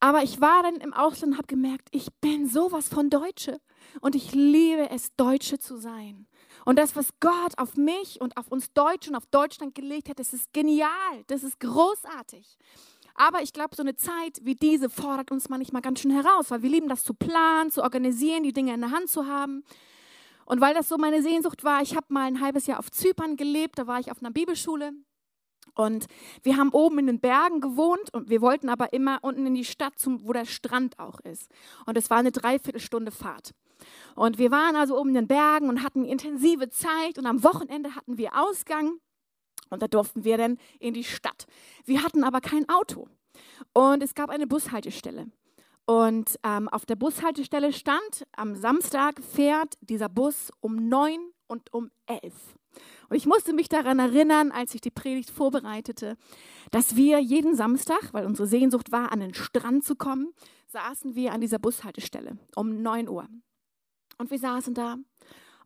Aber 0.00 0.22
ich 0.22 0.40
war 0.40 0.62
dann 0.62 0.76
im 0.76 0.94
Ausland 0.94 1.34
und 1.34 1.38
habe 1.38 1.46
gemerkt, 1.46 1.88
ich 1.90 2.08
bin 2.22 2.48
sowas 2.48 2.88
von 2.88 3.10
Deutsche 3.10 3.60
und 4.00 4.14
ich 4.14 4.32
liebe 4.32 4.88
es, 4.88 5.14
Deutsche 5.14 5.58
zu 5.58 5.76
sein. 5.76 6.26
Und 6.64 6.78
das, 6.78 6.94
was 6.94 7.08
Gott 7.20 7.58
auf 7.58 7.76
mich 7.76 8.20
und 8.20 8.36
auf 8.36 8.48
uns 8.48 8.72
Deutsche 8.72 9.10
und 9.10 9.16
auf 9.16 9.26
Deutschland 9.26 9.74
gelegt 9.74 10.08
hat, 10.08 10.18
das 10.18 10.32
ist 10.32 10.52
genial, 10.52 10.88
das 11.26 11.42
ist 11.42 11.58
großartig. 11.60 12.56
Aber 13.14 13.42
ich 13.42 13.52
glaube, 13.52 13.76
so 13.76 13.82
eine 13.82 13.96
Zeit 13.96 14.40
wie 14.42 14.54
diese 14.54 14.88
fordert 14.88 15.30
uns 15.30 15.48
manchmal 15.48 15.82
ganz 15.82 16.00
schön 16.00 16.10
heraus, 16.10 16.50
weil 16.50 16.62
wir 16.62 16.70
lieben 16.70 16.88
das 16.88 17.02
zu 17.02 17.14
planen, 17.14 17.70
zu 17.70 17.82
organisieren, 17.82 18.42
die 18.42 18.52
Dinge 18.52 18.74
in 18.74 18.80
der 18.80 18.90
Hand 18.90 19.10
zu 19.10 19.26
haben. 19.26 19.64
Und 20.44 20.60
weil 20.60 20.74
das 20.74 20.88
so 20.88 20.98
meine 20.98 21.22
Sehnsucht 21.22 21.64
war, 21.64 21.82
ich 21.82 21.94
habe 21.96 22.06
mal 22.08 22.26
ein 22.26 22.40
halbes 22.40 22.66
Jahr 22.66 22.78
auf 22.78 22.90
Zypern 22.90 23.36
gelebt, 23.36 23.78
da 23.78 23.86
war 23.86 24.00
ich 24.00 24.10
auf 24.10 24.20
einer 24.20 24.30
Bibelschule. 24.30 24.92
Und 25.74 26.06
wir 26.42 26.56
haben 26.56 26.70
oben 26.70 26.98
in 26.98 27.06
den 27.06 27.20
Bergen 27.20 27.60
gewohnt 27.60 28.12
und 28.12 28.28
wir 28.28 28.42
wollten 28.42 28.68
aber 28.68 28.92
immer 28.92 29.18
unten 29.22 29.46
in 29.46 29.54
die 29.54 29.64
Stadt, 29.64 29.94
wo 30.04 30.32
der 30.32 30.44
Strand 30.44 30.98
auch 30.98 31.20
ist. 31.20 31.50
Und 31.86 31.96
es 31.96 32.10
war 32.10 32.18
eine 32.18 32.32
Dreiviertelstunde 32.32 33.10
Fahrt. 33.10 33.52
Und 34.14 34.38
wir 34.38 34.50
waren 34.50 34.76
also 34.76 34.98
oben 34.98 35.10
in 35.10 35.14
den 35.14 35.28
Bergen 35.28 35.68
und 35.68 35.82
hatten 35.82 36.04
intensive 36.04 36.68
Zeit 36.70 37.18
und 37.18 37.26
am 37.26 37.42
Wochenende 37.44 37.94
hatten 37.94 38.18
wir 38.18 38.38
Ausgang. 38.38 38.98
Und 39.70 39.82
da 39.82 39.88
durften 39.88 40.24
wir 40.24 40.36
dann 40.36 40.58
in 40.80 40.94
die 40.94 41.04
Stadt. 41.04 41.46
Wir 41.84 42.02
hatten 42.02 42.24
aber 42.24 42.40
kein 42.40 42.68
Auto. 42.68 43.08
Und 43.72 44.02
es 44.02 44.14
gab 44.14 44.28
eine 44.28 44.46
Bushaltestelle. 44.46 45.26
Und 45.86 46.38
ähm, 46.44 46.68
auf 46.68 46.86
der 46.86 46.96
Bushaltestelle 46.96 47.72
stand, 47.72 48.26
am 48.36 48.54
Samstag 48.54 49.20
fährt 49.20 49.74
dieser 49.80 50.08
Bus 50.08 50.50
um 50.60 50.88
neun 50.88 51.32
und 51.46 51.72
um 51.72 51.90
elf. 52.06 52.54
Und 53.08 53.16
ich 53.16 53.26
musste 53.26 53.52
mich 53.52 53.68
daran 53.68 53.98
erinnern, 53.98 54.52
als 54.52 54.74
ich 54.74 54.80
die 54.80 54.90
Predigt 54.90 55.30
vorbereitete, 55.30 56.16
dass 56.70 56.96
wir 56.96 57.18
jeden 57.18 57.54
Samstag, 57.54 58.12
weil 58.12 58.24
unsere 58.24 58.48
Sehnsucht 58.48 58.92
war, 58.92 59.12
an 59.12 59.20
den 59.20 59.34
Strand 59.34 59.84
zu 59.84 59.96
kommen, 59.96 60.32
saßen 60.68 61.14
wir 61.14 61.32
an 61.32 61.40
dieser 61.40 61.58
Bushaltestelle 61.58 62.38
um 62.56 62.80
9 62.82 63.08
Uhr. 63.08 63.28
Und 64.22 64.30
wir 64.30 64.38
saßen 64.38 64.72
da 64.72 64.98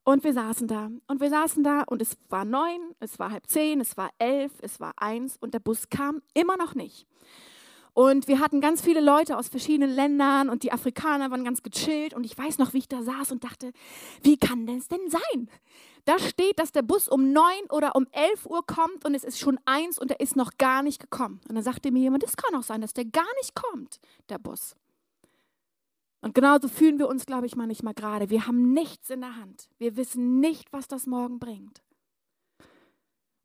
und 0.02 0.24
wir 0.24 0.32
saßen 0.32 0.66
da 0.66 0.88
und 1.08 1.20
wir 1.20 1.28
saßen 1.28 1.62
da 1.62 1.82
und 1.82 2.00
es 2.00 2.16
war 2.30 2.46
neun, 2.46 2.94
es 3.00 3.18
war 3.18 3.30
halb 3.30 3.46
zehn, 3.48 3.82
es 3.82 3.98
war 3.98 4.08
elf, 4.18 4.50
es 4.62 4.80
war 4.80 4.94
eins 4.96 5.36
und 5.36 5.52
der 5.52 5.58
Bus 5.58 5.90
kam 5.90 6.22
immer 6.32 6.56
noch 6.56 6.74
nicht. 6.74 7.06
Und 7.92 8.28
wir 8.28 8.40
hatten 8.40 8.62
ganz 8.62 8.80
viele 8.80 9.02
Leute 9.02 9.36
aus 9.36 9.48
verschiedenen 9.48 9.94
Ländern 9.94 10.48
und 10.48 10.62
die 10.62 10.72
Afrikaner 10.72 11.30
waren 11.30 11.44
ganz 11.44 11.62
gechillt. 11.62 12.14
Und 12.14 12.24
ich 12.24 12.38
weiß 12.38 12.56
noch, 12.56 12.72
wie 12.72 12.78
ich 12.78 12.88
da 12.88 13.02
saß 13.02 13.30
und 13.32 13.44
dachte, 13.44 13.72
wie 14.22 14.38
kann 14.38 14.66
das 14.66 14.88
denn 14.88 15.10
sein? 15.10 15.50
Da 16.06 16.18
steht, 16.18 16.58
dass 16.58 16.72
der 16.72 16.80
Bus 16.80 17.08
um 17.08 17.34
neun 17.34 17.68
oder 17.68 17.94
um 17.94 18.06
elf 18.12 18.46
Uhr 18.46 18.64
kommt 18.66 19.04
und 19.04 19.14
es 19.14 19.24
ist 19.24 19.38
schon 19.38 19.60
eins 19.66 19.98
und 19.98 20.10
er 20.10 20.20
ist 20.20 20.34
noch 20.34 20.52
gar 20.56 20.82
nicht 20.82 20.98
gekommen. 20.98 21.42
Und 21.46 21.56
dann 21.56 21.62
sagte 21.62 21.90
mir 21.90 22.00
jemand, 22.00 22.22
das 22.22 22.38
kann 22.38 22.54
auch 22.54 22.62
sein, 22.62 22.80
dass 22.80 22.94
der 22.94 23.04
gar 23.04 23.28
nicht 23.38 23.54
kommt, 23.54 24.00
der 24.30 24.38
Bus. 24.38 24.76
Und 26.20 26.34
genauso 26.34 26.68
fühlen 26.68 26.98
wir 26.98 27.08
uns, 27.08 27.26
glaube 27.26 27.46
ich, 27.46 27.56
manchmal 27.56 27.94
gerade. 27.94 28.30
Wir 28.30 28.46
haben 28.46 28.72
nichts 28.72 29.10
in 29.10 29.20
der 29.20 29.36
Hand. 29.36 29.68
Wir 29.78 29.96
wissen 29.96 30.40
nicht, 30.40 30.72
was 30.72 30.88
das 30.88 31.06
morgen 31.06 31.38
bringt. 31.38 31.82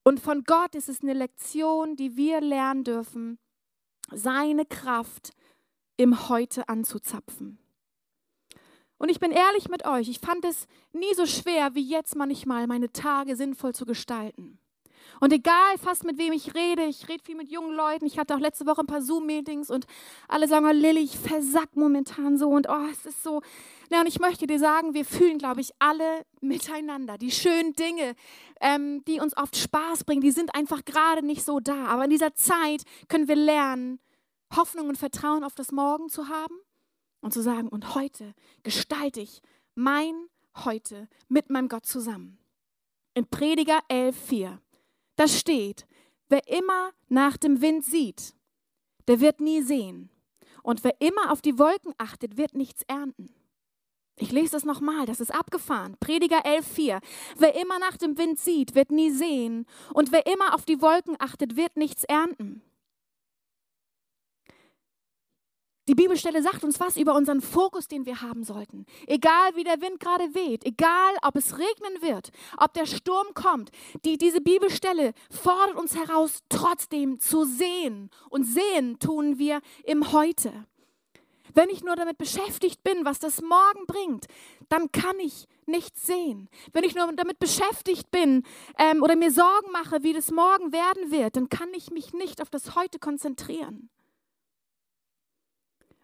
Und 0.04 0.20
von 0.20 0.44
Gott 0.44 0.74
ist 0.74 0.90
es 0.90 1.02
eine 1.02 1.14
Lektion, 1.14 1.96
die 1.96 2.16
wir 2.18 2.42
lernen 2.42 2.84
dürfen, 2.84 3.38
seine 4.12 4.66
Kraft 4.66 5.34
im 5.98 6.28
Heute 6.30 6.68
anzuzapfen. 6.68 7.60
Und 8.98 9.10
ich 9.10 9.20
bin 9.20 9.32
ehrlich 9.32 9.70
mit 9.70 9.86
euch, 9.86 10.10
ich 10.10 10.20
fand 10.20 10.46
es 10.46 10.68
nie 10.94 11.14
so 11.16 11.26
schwer 11.26 11.76
wie 11.76 11.88
jetzt 11.88 12.16
manchmal, 12.16 12.68
meine 12.68 12.92
Tage 12.92 13.36
sinnvoll 13.36 13.74
zu 13.74 13.86
gestalten. 13.86 14.60
Und 15.20 15.34
egal 15.34 15.78
fast 15.78 16.04
mit 16.04 16.18
wem 16.18 16.34
ich 16.34 16.56
rede, 16.56 16.84
ich 16.86 17.08
rede 17.08 17.24
viel 17.24 17.36
mit 17.36 17.52
jungen 17.52 17.76
Leuten. 17.76 18.06
Ich 18.06 18.18
hatte 18.18 18.36
auch 18.36 18.40
letzte 18.40 18.66
Woche 18.66 18.82
ein 18.82 18.88
paar 18.88 19.02
Zoom-Meetings 19.02 19.70
und 19.70 19.86
alle 20.28 20.48
sagen, 20.48 20.66
oh, 20.66 20.72
Lilly, 20.72 21.02
ich 21.02 21.18
versack 21.18 21.76
momentan 21.76 22.38
so 22.38 22.50
und 22.50 22.68
oh, 22.70 22.88
es 22.92 23.06
ist 23.06 23.24
so. 23.24 23.42
Ja, 23.90 24.02
und 24.02 24.08
ich 24.08 24.20
möchte 24.20 24.48
dir 24.48 24.60
sagen, 24.60 24.94
wir 24.94 25.06
fühlen, 25.06 25.38
glaube 25.38 25.62
ich, 25.62 25.72
alle 25.80 26.26
miteinander. 26.40 27.18
Die 27.18 27.32
schönen 27.32 27.74
Dinge, 27.74 28.16
ähm, 28.62 29.04
die 29.06 29.20
uns 29.20 29.36
oft 29.38 29.56
Spaß 29.56 30.04
bringen, 30.06 30.22
die 30.22 30.32
sind 30.32 30.56
einfach 30.56 30.86
gerade 30.86 31.26
nicht 31.26 31.44
so 31.44 31.60
da. 31.60 31.86
Aber 31.88 32.06
in 32.06 32.10
dieser 32.10 32.34
Zeit 32.34 32.84
können 33.08 33.28
wir 33.28 33.36
lernen, 33.36 34.00
Hoffnung 34.56 34.90
und 34.90 34.98
Vertrauen 34.98 35.44
auf 35.44 35.56
das 35.56 35.72
Morgen 35.72 36.10
zu 36.10 36.30
haben 36.30 36.56
und 37.22 37.34
zu 37.34 37.42
sagen, 37.42 37.68
und 37.68 37.96
heute 37.96 38.34
gestalte 38.64 39.22
ich 39.22 39.42
mein 39.76 40.28
Heute 40.66 41.08
mit 41.30 41.50
meinem 41.50 41.70
Gott 41.70 41.86
zusammen. 41.86 42.38
In 43.14 43.26
Prediger 43.26 43.80
11,4 43.90 44.58
da 45.22 45.28
steht, 45.28 45.86
wer 46.30 46.48
immer 46.48 46.94
nach 47.08 47.38
dem 47.38 47.62
Wind 47.62 47.86
sieht, 47.86 48.34
der 49.08 49.20
wird 49.20 49.40
nie 49.40 49.62
sehen. 49.62 50.10
Und 50.64 50.84
wer 50.84 51.00
immer 51.00 51.32
auf 51.32 51.44
die 51.44 51.60
Wolken 51.60 51.94
achtet, 52.00 52.38
wird 52.38 52.56
nichts 52.56 52.82
ernten. 52.88 53.32
Ich 54.16 54.32
lese 54.32 54.54
das 54.54 54.66
nochmal, 54.66 55.06
das 55.06 55.20
ist 55.20 55.32
abgefahren. 55.32 55.96
Prediger 56.00 56.44
11,4. 56.44 57.02
Wer 57.38 57.54
immer 57.54 57.78
nach 57.78 57.98
dem 57.98 58.18
Wind 58.18 58.40
sieht, 58.40 58.74
wird 58.74 58.90
nie 58.90 59.12
sehen. 59.12 59.68
Und 59.94 60.12
wer 60.12 60.26
immer 60.26 60.56
auf 60.56 60.66
die 60.66 60.82
Wolken 60.82 61.16
achtet, 61.20 61.56
wird 61.56 61.78
nichts 61.78 62.04
ernten. 62.04 62.64
Die 65.92 65.96
Bibelstelle 65.96 66.42
sagt 66.42 66.64
uns 66.64 66.80
was 66.80 66.96
über 66.96 67.16
unseren 67.16 67.42
Fokus, 67.42 67.90
den 67.90 68.06
wir 68.06 68.22
haben 68.22 68.46
sollten. 68.46 68.86
Egal 69.08 69.58
wie 69.58 69.66
der 69.66 69.82
Wind 69.82 70.00
gerade 70.00 70.34
weht, 70.34 70.64
egal 70.64 71.14
ob 71.22 71.36
es 71.36 71.58
regnen 71.58 72.02
wird, 72.02 72.32
ob 72.58 72.74
der 72.74 72.86
Sturm 72.86 73.28
kommt, 73.34 73.72
die, 74.06 74.18
diese 74.18 74.40
Bibelstelle 74.40 75.12
fordert 75.30 75.76
uns 75.76 75.94
heraus, 75.98 76.44
trotzdem 76.48 77.20
zu 77.20 77.44
sehen. 77.44 78.10
Und 78.30 78.46
sehen 78.46 79.00
tun 79.00 79.38
wir 79.38 79.60
im 79.84 80.14
Heute. 80.14 80.54
Wenn 81.54 81.68
ich 81.68 81.84
nur 81.84 81.98
damit 81.98 82.18
beschäftigt 82.18 82.86
bin, 82.86 83.04
was 83.04 83.20
das 83.20 83.42
Morgen 83.42 83.86
bringt, 83.86 84.28
dann 84.70 84.94
kann 84.94 85.20
ich 85.20 85.46
nichts 85.66 86.08
sehen. 86.08 86.48
Wenn 86.72 86.86
ich 86.86 86.96
nur 86.96 87.12
damit 87.12 87.38
beschäftigt 87.38 88.10
bin 88.12 88.44
ähm, 88.78 89.04
oder 89.04 89.18
mir 89.18 89.30
Sorgen 89.30 89.74
mache, 89.74 90.04
wie 90.04 90.14
das 90.14 90.32
Morgen 90.32 90.72
werden 90.72 91.12
wird, 91.12 91.36
dann 91.36 91.50
kann 91.50 91.74
ich 91.74 91.92
mich 91.92 92.14
nicht 92.14 92.42
auf 92.42 92.50
das 92.50 92.78
Heute 92.78 92.98
konzentrieren. 92.98 93.90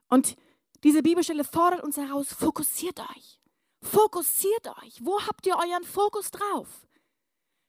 Und 0.10 0.36
diese 0.84 1.02
Bibelstelle 1.02 1.44
fordert 1.44 1.84
uns 1.84 1.98
heraus, 1.98 2.34
fokussiert 2.34 3.00
euch. 3.00 3.40
Fokussiert 3.82 4.68
euch. 4.84 5.04
Wo 5.04 5.22
habt 5.22 5.46
ihr 5.46 5.56
euren 5.56 5.84
Fokus 5.84 6.32
drauf? 6.32 6.88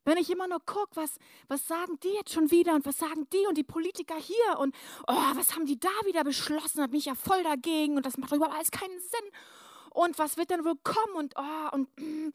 Wenn 0.04 0.16
ich 0.16 0.30
immer 0.30 0.48
nur 0.48 0.60
gucke, 0.64 0.96
was, 0.96 1.18
was 1.48 1.66
sagen 1.66 1.98
die 2.02 2.08
jetzt 2.08 2.32
schon 2.32 2.50
wieder 2.50 2.74
und 2.74 2.86
was 2.86 2.96
sagen 2.96 3.28
die 3.30 3.46
und 3.46 3.58
die 3.58 3.64
Politiker 3.64 4.16
hier 4.16 4.58
und 4.58 4.74
oh, 5.06 5.14
was 5.34 5.54
haben 5.54 5.66
die 5.66 5.78
da 5.78 5.90
wieder 6.06 6.24
beschlossen, 6.24 6.78
da 6.78 6.86
bin 6.86 6.98
ich 6.98 7.04
ja 7.04 7.14
voll 7.14 7.42
dagegen 7.42 7.96
und 7.96 8.06
das 8.06 8.16
macht 8.16 8.32
überhaupt 8.32 8.54
alles 8.54 8.70
keinen 8.70 8.98
Sinn. 9.00 9.30
Und 9.92 10.18
was 10.18 10.38
wird 10.38 10.48
denn 10.48 10.64
wohl 10.64 10.76
kommen 10.82 11.14
und 11.14 11.34
oh, 11.36 11.68
und 11.72 11.88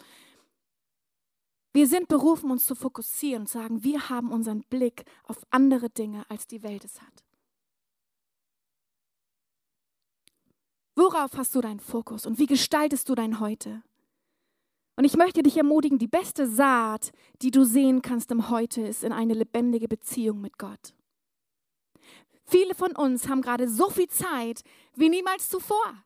wir 1.74 1.88
sind 1.88 2.08
berufen, 2.10 2.52
uns 2.52 2.66
zu 2.66 2.76
fokussieren 2.76 3.44
und 3.44 3.50
sagen, 3.50 3.84
wir 3.84 4.08
haben 4.10 4.32
unseren 4.32 4.62
Blick 4.62 5.06
auf 5.24 5.38
andere 5.50 5.90
Dinge, 5.90 6.26
als 6.30 6.46
die 6.46 6.62
Welt 6.62 6.86
es 6.86 7.02
hat. 7.02 7.24
Worauf 10.96 11.38
hast 11.38 11.56
du 11.56 11.62
deinen 11.62 11.80
Fokus 11.80 12.26
und 12.26 12.38
wie 12.38 12.46
gestaltest 12.46 13.10
du 13.10 13.16
dein 13.16 13.40
Heute? 13.40 13.82
Und 14.96 15.06
ich 15.06 15.18
möchte 15.18 15.42
dich 15.42 15.58
ermutigen, 15.58 15.98
die 15.98 16.08
beste 16.08 16.48
Saat, 16.48 17.12
die 17.42 17.50
du 17.50 17.64
sehen 17.64 18.04
kannst 18.04 18.30
im 18.30 18.50
Heute, 18.50 18.82
ist 18.82 19.04
in 19.04 19.12
eine 19.12 19.34
lebendige 19.34 19.88
Beziehung 19.88 20.40
mit 20.40 20.60
Gott. 20.60 20.94
Viele 22.46 22.76
von 22.76 22.96
uns 22.96 23.28
haben 23.28 23.42
gerade 23.42 23.68
so 23.68 23.90
viel 23.90 24.08
Zeit 24.08 24.62
wie 24.96 25.10
niemals 25.10 25.50
zuvor. 25.50 26.04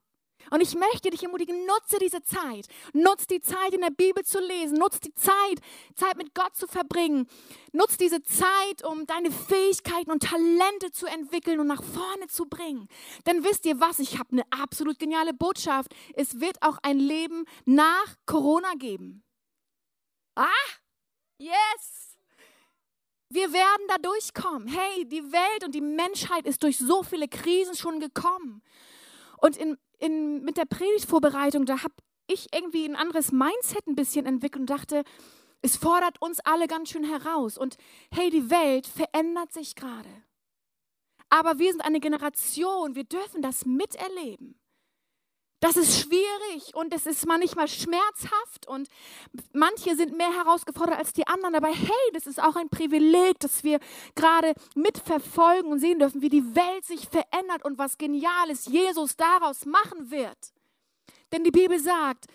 Und 0.50 0.62
ich 0.62 0.76
möchte 0.76 1.10
dich 1.10 1.24
ermutigen, 1.24 1.66
nutze 1.66 1.98
diese 2.00 2.22
Zeit. 2.24 2.68
Nutze 2.94 3.28
die 3.28 3.42
Zeit 3.42 3.74
in 3.74 3.82
der 3.82 3.90
Bibel 3.90 4.24
zu 4.24 4.40
lesen. 4.40 4.78
Nutze 4.78 5.00
die 5.00 5.14
Zeit, 5.14 5.60
Zeit 5.96 6.18
mit 6.18 6.34
Gott 6.34 6.56
zu 6.56 6.68
verbringen. 6.68 7.28
Nutze 7.72 7.98
diese 7.98 8.22
Zeit, 8.24 8.84
um 8.84 9.06
deine 9.06 9.32
Fähigkeiten 9.32 10.12
und 10.12 10.24
Talente 10.24 10.92
zu 10.92 11.06
entwickeln 11.06 11.60
und 11.60 11.68
nach 11.68 11.84
vorne 11.84 12.28
zu 12.28 12.46
bringen. 12.46 12.88
Denn 13.26 13.44
wisst 13.44 13.66
ihr 13.66 13.80
was? 13.80 14.00
Ich 14.00 14.18
habe 14.18 14.32
eine 14.32 14.44
absolut 14.52 15.00
geniale 15.00 15.34
Botschaft. 15.34 15.94
Es 16.14 16.40
wird 16.40 16.62
auch 16.62 16.78
ein 16.84 17.00
Leben 17.00 17.46
nach 17.66 18.16
Corona 18.26 18.74
geben. 18.78 19.24
Ah, 20.36 20.46
yes! 21.38 22.08
Wir 23.30 23.52
werden 23.52 23.88
da 23.90 23.98
durchkommen. 23.98 24.68
Hey, 24.68 25.06
die 25.06 25.32
Welt 25.32 25.66
und 25.66 25.76
die 25.76 25.82
Menschheit 25.82 26.46
ist 26.46 26.64
durch 26.64 26.78
so 26.78 27.04
viele 27.04 27.28
Krisen 27.28 27.76
schon 27.76 28.00
gekommen. 28.00 28.62
Und 29.38 29.58
in, 29.58 29.78
in, 30.00 30.44
mit 30.44 30.58
der 30.58 30.66
Predigtvorbereitung, 30.66 31.66
da 31.66 31.84
habe 31.84 31.94
ich 32.28 32.48
irgendwie 32.54 32.86
ein 32.86 32.96
anderes 32.96 33.32
Mindset 33.32 33.88
ein 33.88 33.96
bisschen 33.96 34.26
entwickelt 34.26 34.62
und 34.62 34.70
dachte, 34.70 35.04
es 35.62 35.78
fordert 35.78 36.22
uns 36.22 36.40
alle 36.42 36.68
ganz 36.68 36.90
schön 36.90 37.04
heraus. 37.04 37.58
Und 37.58 37.78
hey, 38.14 38.30
die 38.30 38.50
Welt 38.50 38.86
verändert 38.86 39.54
sich 39.54 39.76
gerade. 39.76 40.10
Aber 41.30 41.60
wir 41.60 41.72
sind 41.72 41.82
eine 41.82 42.00
Generation, 42.00 42.96
wir 42.96 43.04
dürfen 43.04 43.42
das 43.42 43.66
miterleben. 43.66 44.60
Das 45.60 45.76
ist 45.76 46.00
schwierig 46.00 46.76
und 46.76 46.94
es 46.94 47.08
ist 47.08 47.26
manchmal 47.26 47.68
schmerzhaft 47.68 48.68
und 48.68 48.88
manche 49.54 49.96
sind 49.96 50.16
mehr 50.16 50.32
herausgefordert 50.32 51.00
als 51.00 51.14
die 51.14 51.26
anderen. 51.26 51.56
Aber 51.56 51.70
hey, 51.70 52.12
das 52.14 52.28
ist 52.28 52.42
auch 52.42 52.56
ein 52.56 52.70
Privileg, 52.70 53.40
dass 53.40 53.64
wir 53.64 53.80
gerade 54.14 54.54
mitverfolgen 54.76 55.72
und 55.72 55.80
sehen 55.80 55.98
dürfen, 55.98 56.22
wie 56.22 56.30
die 56.30 56.56
Welt 56.56 56.86
sich 56.86 57.10
verändert 57.10 57.66
und 57.66 57.80
was 57.80 57.98
Geniales 57.98 58.68
Jesus 58.68 59.16
daraus 59.16 59.66
machen 59.66 60.12
wird. 60.12 60.38
Denn 61.32 61.44
die 61.44 61.52
Bibel 61.52 61.80
sagt, 61.80 62.28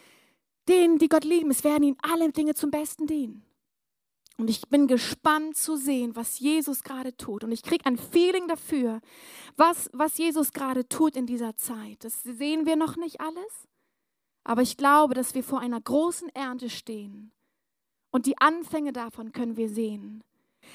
denen, 0.68 0.98
die 0.98 1.08
Gott 1.08 1.24
lieben, 1.24 1.50
es 1.52 1.62
werden 1.62 1.84
ihnen 1.84 1.98
alle 2.02 2.30
Dinge 2.32 2.54
zum 2.54 2.72
Besten 2.72 3.06
dienen. 3.06 3.44
Und 4.38 4.48
ich 4.48 4.62
bin 4.68 4.86
gespannt 4.86 5.56
zu 5.56 5.76
sehen, 5.76 6.16
was 6.16 6.38
Jesus 6.38 6.82
gerade 6.82 7.16
tut. 7.16 7.44
Und 7.44 7.52
ich 7.52 7.62
kriege 7.62 7.84
ein 7.84 7.98
Feeling 7.98 8.48
dafür, 8.48 9.00
was, 9.56 9.90
was 9.92 10.16
Jesus 10.16 10.52
gerade 10.52 10.88
tut 10.88 11.16
in 11.16 11.26
dieser 11.26 11.56
Zeit. 11.56 12.02
Das 12.02 12.22
sehen 12.22 12.64
wir 12.66 12.76
noch 12.76 12.96
nicht 12.96 13.20
alles. 13.20 13.68
Aber 14.44 14.62
ich 14.62 14.76
glaube, 14.76 15.14
dass 15.14 15.34
wir 15.34 15.44
vor 15.44 15.60
einer 15.60 15.80
großen 15.80 16.28
Ernte 16.30 16.70
stehen. 16.70 17.30
Und 18.10 18.26
die 18.26 18.38
Anfänge 18.38 18.92
davon 18.92 19.32
können 19.32 19.56
wir 19.56 19.68
sehen. 19.68 20.24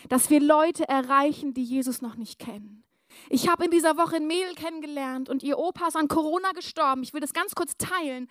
Dass 0.07 0.29
wir 0.29 0.39
Leute 0.39 0.87
erreichen, 0.87 1.53
die 1.53 1.63
Jesus 1.63 2.01
noch 2.01 2.15
nicht 2.15 2.39
kennen. 2.39 2.83
Ich 3.29 3.49
habe 3.49 3.65
in 3.65 3.71
dieser 3.71 3.97
Woche 3.97 4.17
ein 4.17 4.27
Mädel 4.27 4.53
kennengelernt 4.53 5.29
und 5.29 5.41
ihr 5.43 5.57
Opa 5.57 5.87
ist 5.87 5.95
an 5.95 6.07
Corona 6.07 6.51
gestorben. 6.51 7.03
Ich 7.03 7.13
will 7.13 7.21
das 7.21 7.33
ganz 7.33 7.55
kurz 7.55 7.75
teilen, 7.77 8.29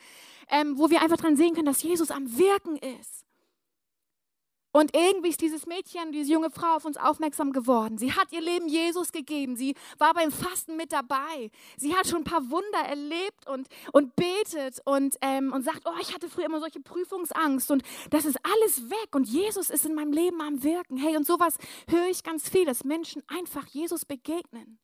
ähm, 0.48 0.78
wo 0.78 0.90
wir 0.90 1.02
einfach 1.02 1.16
dran 1.16 1.36
sehen 1.36 1.54
können, 1.54 1.66
dass 1.66 1.82
Jesus 1.82 2.10
am 2.10 2.38
Wirken 2.38 2.76
ist. 2.76 3.25
Und 4.76 4.94
irgendwie 4.94 5.30
ist 5.30 5.40
dieses 5.40 5.64
Mädchen, 5.64 6.12
diese 6.12 6.30
junge 6.30 6.50
Frau 6.50 6.76
auf 6.76 6.84
uns 6.84 6.98
aufmerksam 6.98 7.54
geworden. 7.54 7.96
Sie 7.96 8.12
hat 8.12 8.30
ihr 8.30 8.42
Leben 8.42 8.68
Jesus 8.68 9.10
gegeben. 9.10 9.56
Sie 9.56 9.74
war 9.96 10.12
beim 10.12 10.30
Fasten 10.30 10.76
mit 10.76 10.92
dabei. 10.92 11.50
Sie 11.78 11.96
hat 11.96 12.06
schon 12.06 12.18
ein 12.18 12.24
paar 12.24 12.50
Wunder 12.50 12.80
erlebt 12.86 13.48
und, 13.48 13.68
und 13.92 14.14
betet 14.16 14.82
und, 14.84 15.16
ähm, 15.22 15.54
und 15.54 15.64
sagt, 15.64 15.80
oh, 15.86 15.98
ich 16.02 16.12
hatte 16.12 16.28
früher 16.28 16.44
immer 16.44 16.60
solche 16.60 16.80
Prüfungsangst 16.80 17.70
und 17.70 17.84
das 18.10 18.26
ist 18.26 18.36
alles 18.42 18.90
weg 18.90 19.14
und 19.14 19.26
Jesus 19.26 19.70
ist 19.70 19.86
in 19.86 19.94
meinem 19.94 20.12
Leben 20.12 20.42
am 20.42 20.62
Wirken. 20.62 20.98
Hey, 20.98 21.16
und 21.16 21.26
sowas 21.26 21.56
höre 21.88 22.08
ich 22.10 22.22
ganz 22.22 22.46
viel, 22.46 22.66
dass 22.66 22.84
Menschen 22.84 23.22
einfach 23.28 23.66
Jesus 23.68 24.04
begegnen. 24.04 24.78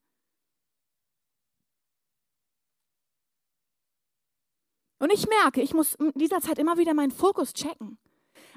Und 5.01 5.13
ich 5.13 5.29
merke, 5.29 5.61
ich 5.61 5.75
muss 5.75 5.97
in 5.97 6.13
dieser 6.15 6.41
Zeit 6.41 6.59
immer 6.59 6.79
wieder 6.79 6.95
meinen 6.95 7.11
Fokus 7.11 7.53
checken. 7.53 7.99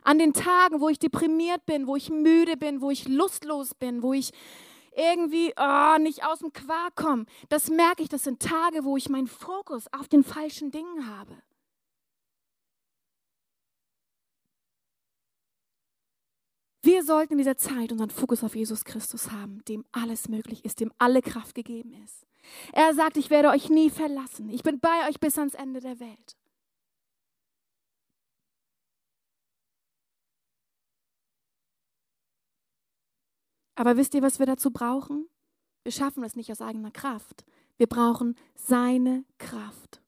An 0.06 0.20
den 0.20 0.34
Tagen, 0.34 0.82
wo 0.82 0.90
ich 0.90 1.00
deprimiert 1.00 1.66
bin, 1.66 1.88
wo 1.88 1.96
ich 1.96 2.12
müde 2.12 2.58
bin, 2.58 2.80
wo 2.80 2.92
ich 2.92 3.08
lustlos 3.08 3.74
bin, 3.74 4.04
wo 4.04 4.14
ich 4.14 4.32
irgendwie 4.96 5.52
oh, 5.58 5.98
nicht 6.00 6.24
aus 6.24 6.40
dem 6.40 6.54
Quark 6.54 6.96
komme, 6.96 7.26
das 7.50 7.70
merke 7.70 8.04
ich, 8.04 8.10
das 8.10 8.24
sind 8.24 8.40
Tage, 8.40 8.86
wo 8.86 8.96
ich 8.98 9.10
meinen 9.10 9.28
Fokus 9.28 9.92
auf 9.92 10.08
den 10.08 10.24
falschen 10.24 10.72
Dingen 10.72 11.08
habe. 11.08 11.36
Wir 16.84 17.04
sollten 17.04 17.34
in 17.34 17.40
dieser 17.40 17.58
Zeit 17.58 17.92
unseren 17.92 18.12
Fokus 18.12 18.44
auf 18.44 18.56
Jesus 18.56 18.86
Christus 18.86 19.32
haben, 19.32 19.66
dem 19.66 19.86
alles 19.92 20.30
möglich 20.30 20.64
ist, 20.64 20.80
dem 20.80 20.94
alle 21.00 21.24
Kraft 21.24 21.56
gegeben 21.56 21.94
ist. 22.06 22.28
Er 22.74 22.94
sagt, 22.94 23.18
ich 23.18 23.32
werde 23.32 23.50
euch 23.50 23.72
nie 23.72 23.90
verlassen. 23.90 24.52
Ich 24.52 24.62
bin 24.62 24.80
bei 24.80 25.10
euch 25.10 25.20
bis 25.20 25.40
ans 25.40 25.56
Ende 25.56 25.80
der 25.80 26.00
Welt. 26.00 26.38
Aber 33.76 33.98
wisst 33.98 34.14
ihr, 34.14 34.22
was 34.22 34.40
wir 34.40 34.46
dazu 34.46 34.72
brauchen? 34.72 35.28
Wir 35.84 35.92
schaffen 35.92 36.24
das 36.24 36.36
nicht 36.36 36.52
aus 36.52 36.62
eigener 36.62 36.92
Kraft. 36.92 37.46
Wir 37.78 37.88
brauchen 37.88 38.36
seine 38.56 39.26
Kraft. 39.38 40.02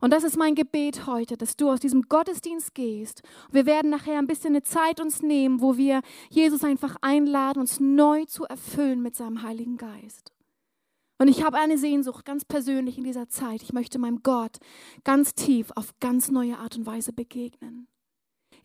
Und 0.00 0.12
das 0.12 0.24
ist 0.24 0.36
mein 0.36 0.54
Gebet 0.54 1.06
heute, 1.06 1.36
dass 1.36 1.56
du 1.56 1.70
aus 1.70 1.80
diesem 1.80 2.02
Gottesdienst 2.02 2.74
gehst. 2.74 3.22
Wir 3.50 3.64
werden 3.66 3.90
nachher 3.90 4.18
ein 4.18 4.26
bisschen 4.26 4.50
eine 4.50 4.62
Zeit 4.62 5.00
uns 5.00 5.22
nehmen, 5.22 5.60
wo 5.60 5.76
wir 5.76 6.02
Jesus 6.30 6.64
einfach 6.64 6.96
einladen, 7.00 7.60
uns 7.60 7.80
neu 7.80 8.24
zu 8.24 8.44
erfüllen 8.44 9.02
mit 9.02 9.16
seinem 9.16 9.42
Heiligen 9.42 9.76
Geist. 9.76 10.32
Und 11.18 11.28
ich 11.28 11.44
habe 11.44 11.58
eine 11.58 11.78
Sehnsucht 11.78 12.24
ganz 12.24 12.44
persönlich 12.44 12.98
in 12.98 13.04
dieser 13.04 13.28
Zeit. 13.28 13.62
Ich 13.62 13.72
möchte 13.72 13.98
meinem 13.98 14.22
Gott 14.22 14.58
ganz 15.04 15.34
tief 15.34 15.70
auf 15.76 15.94
ganz 16.00 16.30
neue 16.30 16.58
Art 16.58 16.76
und 16.76 16.86
Weise 16.86 17.12
begegnen. 17.12 17.88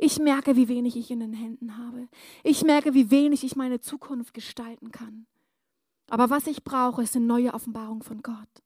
Ich 0.01 0.17
merke, 0.17 0.55
wie 0.55 0.69
wenig 0.69 0.95
ich 0.95 1.11
in 1.11 1.19
den 1.19 1.33
Händen 1.33 1.75
habe. 1.75 2.07
Ich 2.45 2.63
merke, 2.63 2.93
wie 2.93 3.11
wenig 3.11 3.43
ich 3.43 3.57
meine 3.57 3.81
Zukunft 3.81 4.33
gestalten 4.33 4.93
kann. 4.93 5.27
Aber 6.09 6.29
was 6.29 6.47
ich 6.47 6.63
brauche, 6.63 7.03
ist 7.03 7.17
eine 7.17 7.25
neue 7.25 7.53
Offenbarung 7.53 8.01
von 8.01 8.21
Gott. 8.21 8.63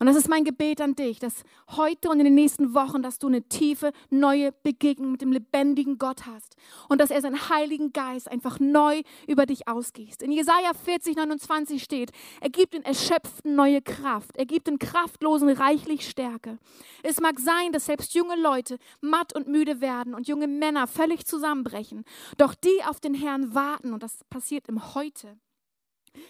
Und 0.00 0.08
das 0.08 0.16
ist 0.16 0.28
mein 0.28 0.44
Gebet 0.44 0.80
an 0.80 0.96
dich, 0.96 1.20
dass 1.20 1.44
heute 1.76 2.10
und 2.10 2.18
in 2.18 2.24
den 2.24 2.34
nächsten 2.34 2.74
Wochen, 2.74 3.00
dass 3.00 3.18
du 3.20 3.28
eine 3.28 3.42
tiefe, 3.48 3.92
neue 4.10 4.50
Begegnung 4.50 5.12
mit 5.12 5.22
dem 5.22 5.30
lebendigen 5.30 5.98
Gott 5.98 6.26
hast 6.26 6.56
und 6.88 7.00
dass 7.00 7.10
er 7.10 7.20
seinen 7.20 7.48
Heiligen 7.48 7.92
Geist 7.92 8.28
einfach 8.28 8.58
neu 8.58 9.02
über 9.28 9.46
dich 9.46 9.68
ausgießt. 9.68 10.22
In 10.22 10.32
Jesaja 10.32 10.72
40, 10.74 11.16
29 11.16 11.82
steht, 11.82 12.10
er 12.40 12.50
gibt 12.50 12.74
den 12.74 12.84
Erschöpften 12.84 13.54
neue 13.54 13.82
Kraft, 13.82 14.36
er 14.36 14.46
gibt 14.46 14.66
den 14.66 14.80
Kraftlosen 14.80 15.48
reichlich 15.48 16.08
Stärke. 16.08 16.58
Es 17.04 17.20
mag 17.20 17.38
sein, 17.38 17.70
dass 17.70 17.86
selbst 17.86 18.14
junge 18.14 18.36
Leute 18.36 18.78
matt 19.00 19.34
und 19.34 19.46
müde 19.46 19.80
werden 19.80 20.14
und 20.14 20.26
junge 20.26 20.48
Männer 20.48 20.88
völlig 20.88 21.24
zusammenbrechen, 21.24 22.04
doch 22.36 22.54
die 22.54 22.82
auf 22.88 22.98
den 22.98 23.14
Herrn 23.14 23.54
warten, 23.54 23.92
und 23.92 24.02
das 24.02 24.24
passiert 24.24 24.68
im 24.68 24.94
Heute, 24.94 25.38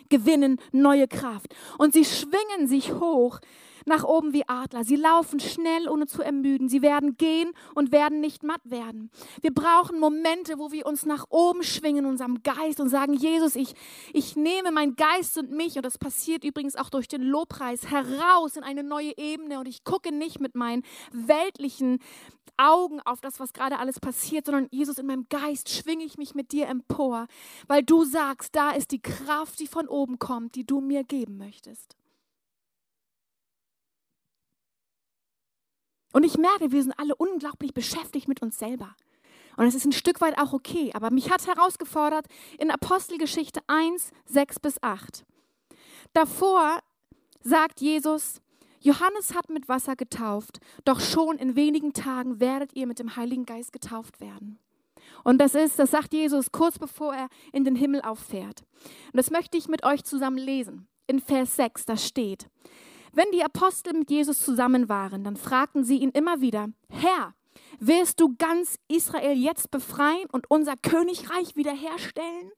gewinnen 0.08 0.60
neue 0.72 1.08
Kraft. 1.08 1.54
Und 1.78 1.92
sie 1.92 2.04
schwingen 2.04 2.68
sich 2.68 2.92
hoch 2.92 3.40
nach 3.86 4.04
oben 4.04 4.32
wie 4.32 4.48
Adler. 4.48 4.84
Sie 4.84 4.96
laufen 4.96 5.40
schnell, 5.40 5.88
ohne 5.88 6.06
zu 6.06 6.22
ermüden. 6.22 6.68
Sie 6.68 6.82
werden 6.82 7.16
gehen 7.16 7.52
und 7.74 7.92
werden 7.92 8.20
nicht 8.20 8.42
matt 8.42 8.62
werden. 8.64 9.10
Wir 9.40 9.52
brauchen 9.52 9.98
Momente, 9.98 10.58
wo 10.58 10.72
wir 10.72 10.86
uns 10.86 11.06
nach 11.06 11.26
oben 11.30 11.62
schwingen, 11.62 12.06
unserem 12.06 12.42
Geist 12.42 12.80
und 12.80 12.88
sagen, 12.88 13.14
Jesus, 13.14 13.56
ich, 13.56 13.74
ich 14.12 14.36
nehme 14.36 14.72
meinen 14.72 14.96
Geist 14.96 15.38
und 15.38 15.50
mich, 15.50 15.76
und 15.76 15.84
das 15.84 15.98
passiert 15.98 16.44
übrigens 16.44 16.76
auch 16.76 16.90
durch 16.90 17.08
den 17.08 17.22
Lobpreis, 17.22 17.90
heraus 17.90 18.56
in 18.56 18.62
eine 18.62 18.82
neue 18.82 19.16
Ebene 19.16 19.58
und 19.58 19.68
ich 19.68 19.84
gucke 19.84 20.12
nicht 20.12 20.40
mit 20.40 20.54
meinen 20.54 20.82
weltlichen 21.12 21.98
Augen 22.56 23.00
auf 23.00 23.20
das, 23.20 23.40
was 23.40 23.52
gerade 23.52 23.78
alles 23.78 23.98
passiert, 24.00 24.46
sondern 24.46 24.68
Jesus, 24.70 24.98
in 24.98 25.06
meinem 25.06 25.26
Geist 25.28 25.70
schwinge 25.70 26.04
ich 26.04 26.18
mich 26.18 26.34
mit 26.34 26.52
dir 26.52 26.68
empor, 26.68 27.26
weil 27.66 27.82
du 27.82 28.04
sagst, 28.04 28.54
da 28.54 28.70
ist 28.70 28.92
die 28.92 29.02
Kraft, 29.02 29.58
die 29.58 29.66
von 29.66 29.88
oben 29.88 30.18
kommt, 30.18 30.54
die 30.54 30.64
du 30.64 30.80
mir 30.80 31.04
geben 31.04 31.36
möchtest. 31.36 31.96
Und 36.14 36.22
ich 36.22 36.38
merke, 36.38 36.70
wir 36.70 36.80
sind 36.80 36.96
alle 36.96 37.16
unglaublich 37.16 37.74
beschäftigt 37.74 38.28
mit 38.28 38.40
uns 38.40 38.56
selber. 38.56 38.94
Und 39.56 39.66
es 39.66 39.74
ist 39.74 39.84
ein 39.84 39.90
Stück 39.90 40.20
weit 40.20 40.38
auch 40.38 40.52
okay. 40.52 40.92
Aber 40.94 41.10
mich 41.10 41.28
hat 41.28 41.44
herausgefordert 41.44 42.26
in 42.56 42.70
Apostelgeschichte 42.70 43.60
1, 43.66 44.12
6 44.26 44.60
bis 44.60 44.80
8. 44.80 45.24
Davor 46.12 46.78
sagt 47.42 47.80
Jesus, 47.80 48.40
Johannes 48.78 49.34
hat 49.34 49.50
mit 49.50 49.68
Wasser 49.68 49.96
getauft, 49.96 50.60
doch 50.84 51.00
schon 51.00 51.36
in 51.38 51.56
wenigen 51.56 51.94
Tagen 51.94 52.38
werdet 52.38 52.76
ihr 52.76 52.86
mit 52.86 53.00
dem 53.00 53.16
Heiligen 53.16 53.44
Geist 53.44 53.72
getauft 53.72 54.20
werden. 54.20 54.60
Und 55.24 55.38
das 55.38 55.56
ist, 55.56 55.80
das 55.80 55.90
sagt 55.90 56.14
Jesus 56.14 56.52
kurz 56.52 56.78
bevor 56.78 57.12
er 57.12 57.28
in 57.52 57.64
den 57.64 57.74
Himmel 57.74 58.02
auffährt. 58.02 58.62
Und 59.06 59.16
das 59.16 59.32
möchte 59.32 59.58
ich 59.58 59.66
mit 59.66 59.84
euch 59.84 60.04
zusammen 60.04 60.38
lesen. 60.38 60.86
In 61.08 61.18
Vers 61.18 61.56
6, 61.56 61.86
da 61.86 61.96
steht, 61.96 62.48
wenn 63.14 63.30
die 63.32 63.44
Apostel 63.44 63.94
mit 63.94 64.10
Jesus 64.10 64.40
zusammen 64.40 64.88
waren, 64.88 65.24
dann 65.24 65.36
fragten 65.36 65.84
sie 65.84 65.98
ihn 65.98 66.10
immer 66.10 66.40
wieder, 66.40 66.68
Herr, 66.88 67.34
Wirst 67.80 68.20
du 68.20 68.34
ganz 68.36 68.78
Israel 68.88 69.36
jetzt 69.36 69.70
befreien 69.70 70.28
und 70.30 70.50
unser 70.50 70.76
Königreich 70.76 71.56
wiederherstellen? 71.56 72.52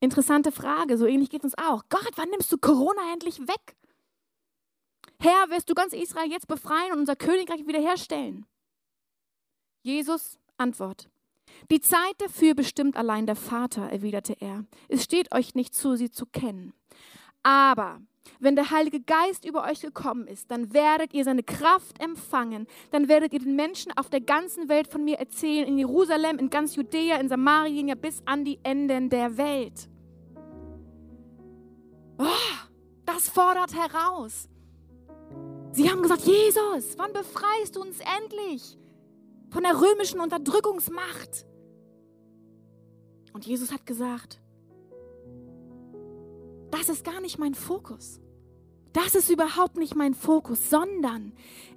Interessante 0.00 0.50
Frage, 0.50 0.96
so 0.96 1.06
ähnlich 1.06 1.28
geht 1.28 1.44
es 1.44 1.52
uns 1.52 1.58
auch. 1.58 1.84
Gott, 1.90 2.12
wann 2.16 2.30
nimmst 2.30 2.50
du 2.50 2.58
Corona 2.58 3.12
endlich 3.12 3.38
weg? 3.40 3.76
Herr, 5.20 5.50
wirst 5.50 5.68
du 5.68 5.74
ganz 5.74 5.92
Israel 5.92 6.30
jetzt 6.30 6.48
befreien 6.48 6.92
und 6.92 7.00
unser 7.00 7.16
Königreich 7.16 7.66
wiederherstellen? 7.66 8.46
Jesus 9.82 10.38
Antwort. 10.56 11.10
Die 11.70 11.80
Zeit 11.80 12.14
dafür 12.18 12.54
bestimmt 12.54 12.96
allein 12.96 13.26
der 13.26 13.36
Vater, 13.36 13.90
erwiderte 13.90 14.34
er. 14.40 14.64
Es 14.88 15.04
steht 15.04 15.34
euch 15.34 15.54
nicht 15.54 15.74
zu, 15.74 15.96
sie 15.96 16.10
zu 16.10 16.24
kennen. 16.24 16.72
Aber 17.42 18.00
wenn 18.38 18.56
der 18.56 18.70
Heilige 18.70 19.00
Geist 19.00 19.44
über 19.44 19.64
euch 19.64 19.80
gekommen 19.80 20.26
ist, 20.26 20.50
dann 20.50 20.72
werdet 20.72 21.12
ihr 21.12 21.24
seine 21.24 21.42
Kraft 21.42 22.02
empfangen. 22.02 22.66
Dann 22.90 23.08
werdet 23.08 23.32
ihr 23.32 23.40
den 23.40 23.56
Menschen 23.56 23.92
auf 23.96 24.08
der 24.08 24.20
ganzen 24.20 24.68
Welt 24.68 24.88
von 24.88 25.04
mir 25.04 25.18
erzählen, 25.18 25.66
in 25.66 25.78
Jerusalem, 25.78 26.38
in 26.38 26.50
ganz 26.50 26.76
Judäa, 26.76 27.16
in 27.16 27.28
Samarien, 27.28 27.88
ja 27.88 27.94
bis 27.94 28.22
an 28.24 28.44
die 28.44 28.58
Enden 28.62 29.10
der 29.10 29.36
Welt. 29.36 29.88
Oh, 32.18 32.24
das 33.06 33.28
fordert 33.28 33.74
heraus. 33.74 34.48
Sie 35.72 35.90
haben 35.90 36.02
gesagt, 36.02 36.22
Jesus, 36.22 36.98
wann 36.98 37.12
befreist 37.12 37.76
du 37.76 37.80
uns 37.80 37.98
endlich 38.18 38.78
von 39.50 39.62
der 39.62 39.80
römischen 39.80 40.20
Unterdrückungsmacht? 40.20 41.46
Und 43.32 43.46
Jesus 43.46 43.72
hat 43.72 43.86
gesagt, 43.86 44.40
das 46.70 46.88
ist 46.88 47.04
gar 47.04 47.20
nicht 47.20 47.38
mein 47.38 47.54
Fokus. 47.54 48.20
Das 48.92 49.14
ist 49.14 49.30
überhaupt 49.30 49.76
nicht 49.76 49.94
mein 49.94 50.14
Fokus, 50.14 50.68
sondern 50.68 51.32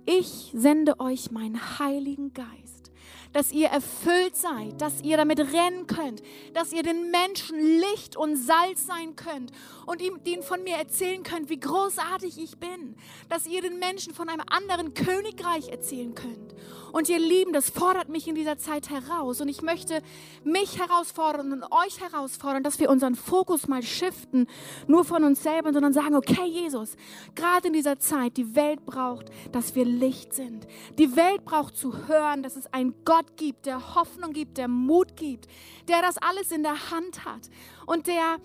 ich 0.06 0.52
sende 0.56 1.00
euch 1.00 1.32
meinen 1.32 1.80
Heiligen 1.80 2.34
Geist 2.34 2.92
dass 3.34 3.52
ihr 3.52 3.68
erfüllt 3.68 4.36
seid, 4.36 4.80
dass 4.80 5.02
ihr 5.02 5.18
damit 5.18 5.40
rennen 5.40 5.88
könnt, 5.88 6.22
dass 6.54 6.72
ihr 6.72 6.84
den 6.84 7.12
Menschen 7.12 7.60
Licht 7.60 8.16
und 8.16 8.38
Salz 8.38 8.86
sein 8.86 9.16
könnt 9.16 9.52
und 9.86 10.02
ihnen 10.02 10.44
von 10.44 10.64
mir 10.64 10.78
erzählen 10.78 11.24
könnt, 11.24 11.50
wie 11.50 11.60
großartig 11.60 12.38
ich 12.38 12.58
bin, 12.58 12.96
dass 13.30 13.48
ihr 13.48 13.62
den 13.62 13.80
Menschen 13.80 14.14
von 14.14 14.30
einem 14.30 14.44
anderen 14.48 14.94
Königreich 14.94 15.70
erzählen 15.70 16.16
könnt. 16.16 16.54
Und 16.92 17.10
ihr 17.10 17.18
Lieben, 17.18 17.54
das 17.54 17.72
fordert 17.72 18.10
mich 18.10 18.28
in 18.28 18.36
dieser 18.36 18.60
Zeit 18.60 18.92
heraus 18.92 19.42
und 19.42 19.50
ich 19.50 19.64
möchte 19.64 20.02
mich 20.44 20.80
herausfordern 20.80 21.52
und 21.52 21.64
euch 21.72 22.00
herausfordern, 22.00 22.62
dass 22.62 22.80
wir 22.80 22.92
unseren 22.92 23.16
Fokus 23.16 23.68
mal 23.68 23.82
shiften, 23.82 24.48
nur 24.86 25.04
von 25.04 25.24
uns 25.24 25.42
selber, 25.42 25.74
sondern 25.74 25.92
sagen, 25.92 26.16
okay 26.16 26.46
Jesus, 26.46 26.96
gerade 27.34 27.68
in 27.68 27.74
dieser 27.74 27.98
Zeit, 27.98 28.38
die 28.38 28.56
Welt 28.56 28.86
braucht, 28.86 29.32
dass 29.52 29.74
wir 29.74 29.86
Licht 29.86 30.34
sind. 30.34 30.68
Die 31.00 31.16
Welt 31.16 31.44
braucht 31.46 31.76
zu 31.76 32.08
hören, 32.08 32.44
dass 32.44 32.56
es 32.56 32.72
einen 32.72 32.94
Gott 33.06 33.23
gibt, 33.38 33.66
der 33.66 33.96
Hoffnung 33.96 34.34
gibt, 34.34 34.58
der 34.58 34.68
Mut 34.68 35.16
gibt, 35.16 35.48
der 35.88 36.02
das 36.02 36.18
alles 36.18 36.52
in 36.52 36.64
der 36.64 36.92
Hand 36.92 37.26
hat 37.26 37.50
und 37.86 38.08
der 38.08 38.38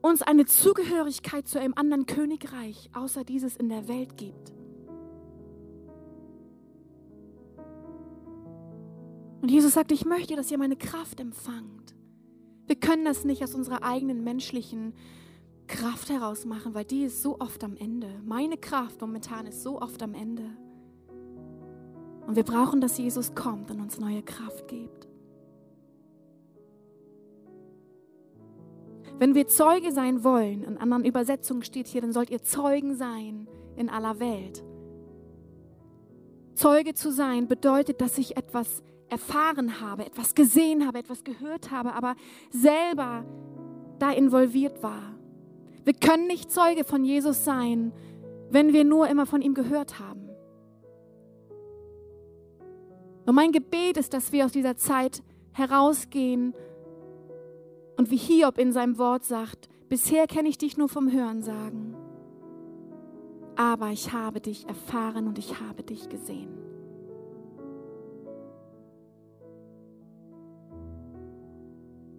uns 0.00 0.22
eine 0.22 0.46
Zugehörigkeit 0.46 1.48
zu 1.48 1.60
einem 1.60 1.74
anderen 1.74 2.06
Königreich 2.06 2.90
außer 2.94 3.24
dieses 3.24 3.56
in 3.56 3.68
der 3.68 3.88
Welt 3.88 4.16
gibt. 4.16 4.52
Und 9.40 9.50
Jesus 9.50 9.74
sagt, 9.74 9.92
ich 9.92 10.04
möchte, 10.04 10.36
dass 10.36 10.50
ihr 10.50 10.58
meine 10.58 10.76
Kraft 10.76 11.20
empfangt. 11.20 11.94
Wir 12.66 12.76
können 12.76 13.04
das 13.04 13.24
nicht 13.24 13.42
aus 13.42 13.54
unserer 13.54 13.82
eigenen 13.82 14.24
menschlichen 14.24 14.94
Kraft 15.68 16.10
heraus 16.10 16.44
machen, 16.44 16.74
weil 16.74 16.84
die 16.84 17.04
ist 17.04 17.22
so 17.22 17.38
oft 17.38 17.62
am 17.62 17.76
Ende. 17.76 18.20
Meine 18.24 18.56
Kraft 18.56 19.00
momentan 19.00 19.46
ist 19.46 19.62
so 19.62 19.80
oft 19.80 20.02
am 20.02 20.14
Ende. 20.14 20.56
Und 22.28 22.36
wir 22.36 22.42
brauchen, 22.42 22.82
dass 22.82 22.98
Jesus 22.98 23.34
kommt 23.34 23.70
und 23.70 23.80
uns 23.80 23.98
neue 23.98 24.22
Kraft 24.22 24.68
gibt. 24.68 25.08
Wenn 29.18 29.34
wir 29.34 29.48
Zeuge 29.48 29.92
sein 29.92 30.22
wollen, 30.24 30.62
in 30.62 30.76
anderen 30.76 31.06
Übersetzungen 31.06 31.62
steht 31.62 31.86
hier, 31.86 32.02
dann 32.02 32.12
sollt 32.12 32.28
ihr 32.28 32.42
Zeugen 32.42 32.96
sein 32.96 33.48
in 33.76 33.88
aller 33.88 34.20
Welt. 34.20 34.62
Zeuge 36.52 36.92
zu 36.92 37.10
sein 37.10 37.48
bedeutet, 37.48 38.02
dass 38.02 38.18
ich 38.18 38.36
etwas 38.36 38.82
erfahren 39.08 39.80
habe, 39.80 40.04
etwas 40.04 40.34
gesehen 40.34 40.86
habe, 40.86 40.98
etwas 40.98 41.24
gehört 41.24 41.70
habe, 41.70 41.94
aber 41.94 42.14
selber 42.50 43.24
da 43.98 44.10
involviert 44.10 44.82
war. 44.82 45.14
Wir 45.82 45.94
können 45.94 46.26
nicht 46.26 46.52
Zeuge 46.52 46.84
von 46.84 47.06
Jesus 47.06 47.46
sein, 47.46 47.90
wenn 48.50 48.74
wir 48.74 48.84
nur 48.84 49.08
immer 49.08 49.24
von 49.24 49.40
ihm 49.40 49.54
gehört 49.54 49.98
haben. 49.98 50.27
Und 53.28 53.34
mein 53.34 53.52
Gebet 53.52 53.98
ist, 53.98 54.14
dass 54.14 54.32
wir 54.32 54.46
aus 54.46 54.52
dieser 54.52 54.78
Zeit 54.78 55.22
herausgehen 55.52 56.54
und 57.98 58.10
wie 58.10 58.16
Hiob 58.16 58.56
in 58.56 58.72
seinem 58.72 58.96
Wort 58.96 59.22
sagt, 59.22 59.68
bisher 59.90 60.26
kenne 60.26 60.48
ich 60.48 60.56
dich 60.56 60.78
nur 60.78 60.88
vom 60.88 61.12
Hören 61.12 61.42
sagen, 61.42 61.94
aber 63.54 63.90
ich 63.90 64.14
habe 64.14 64.40
dich 64.40 64.66
erfahren 64.66 65.28
und 65.28 65.38
ich 65.38 65.60
habe 65.60 65.82
dich 65.82 66.08
gesehen. 66.08 66.48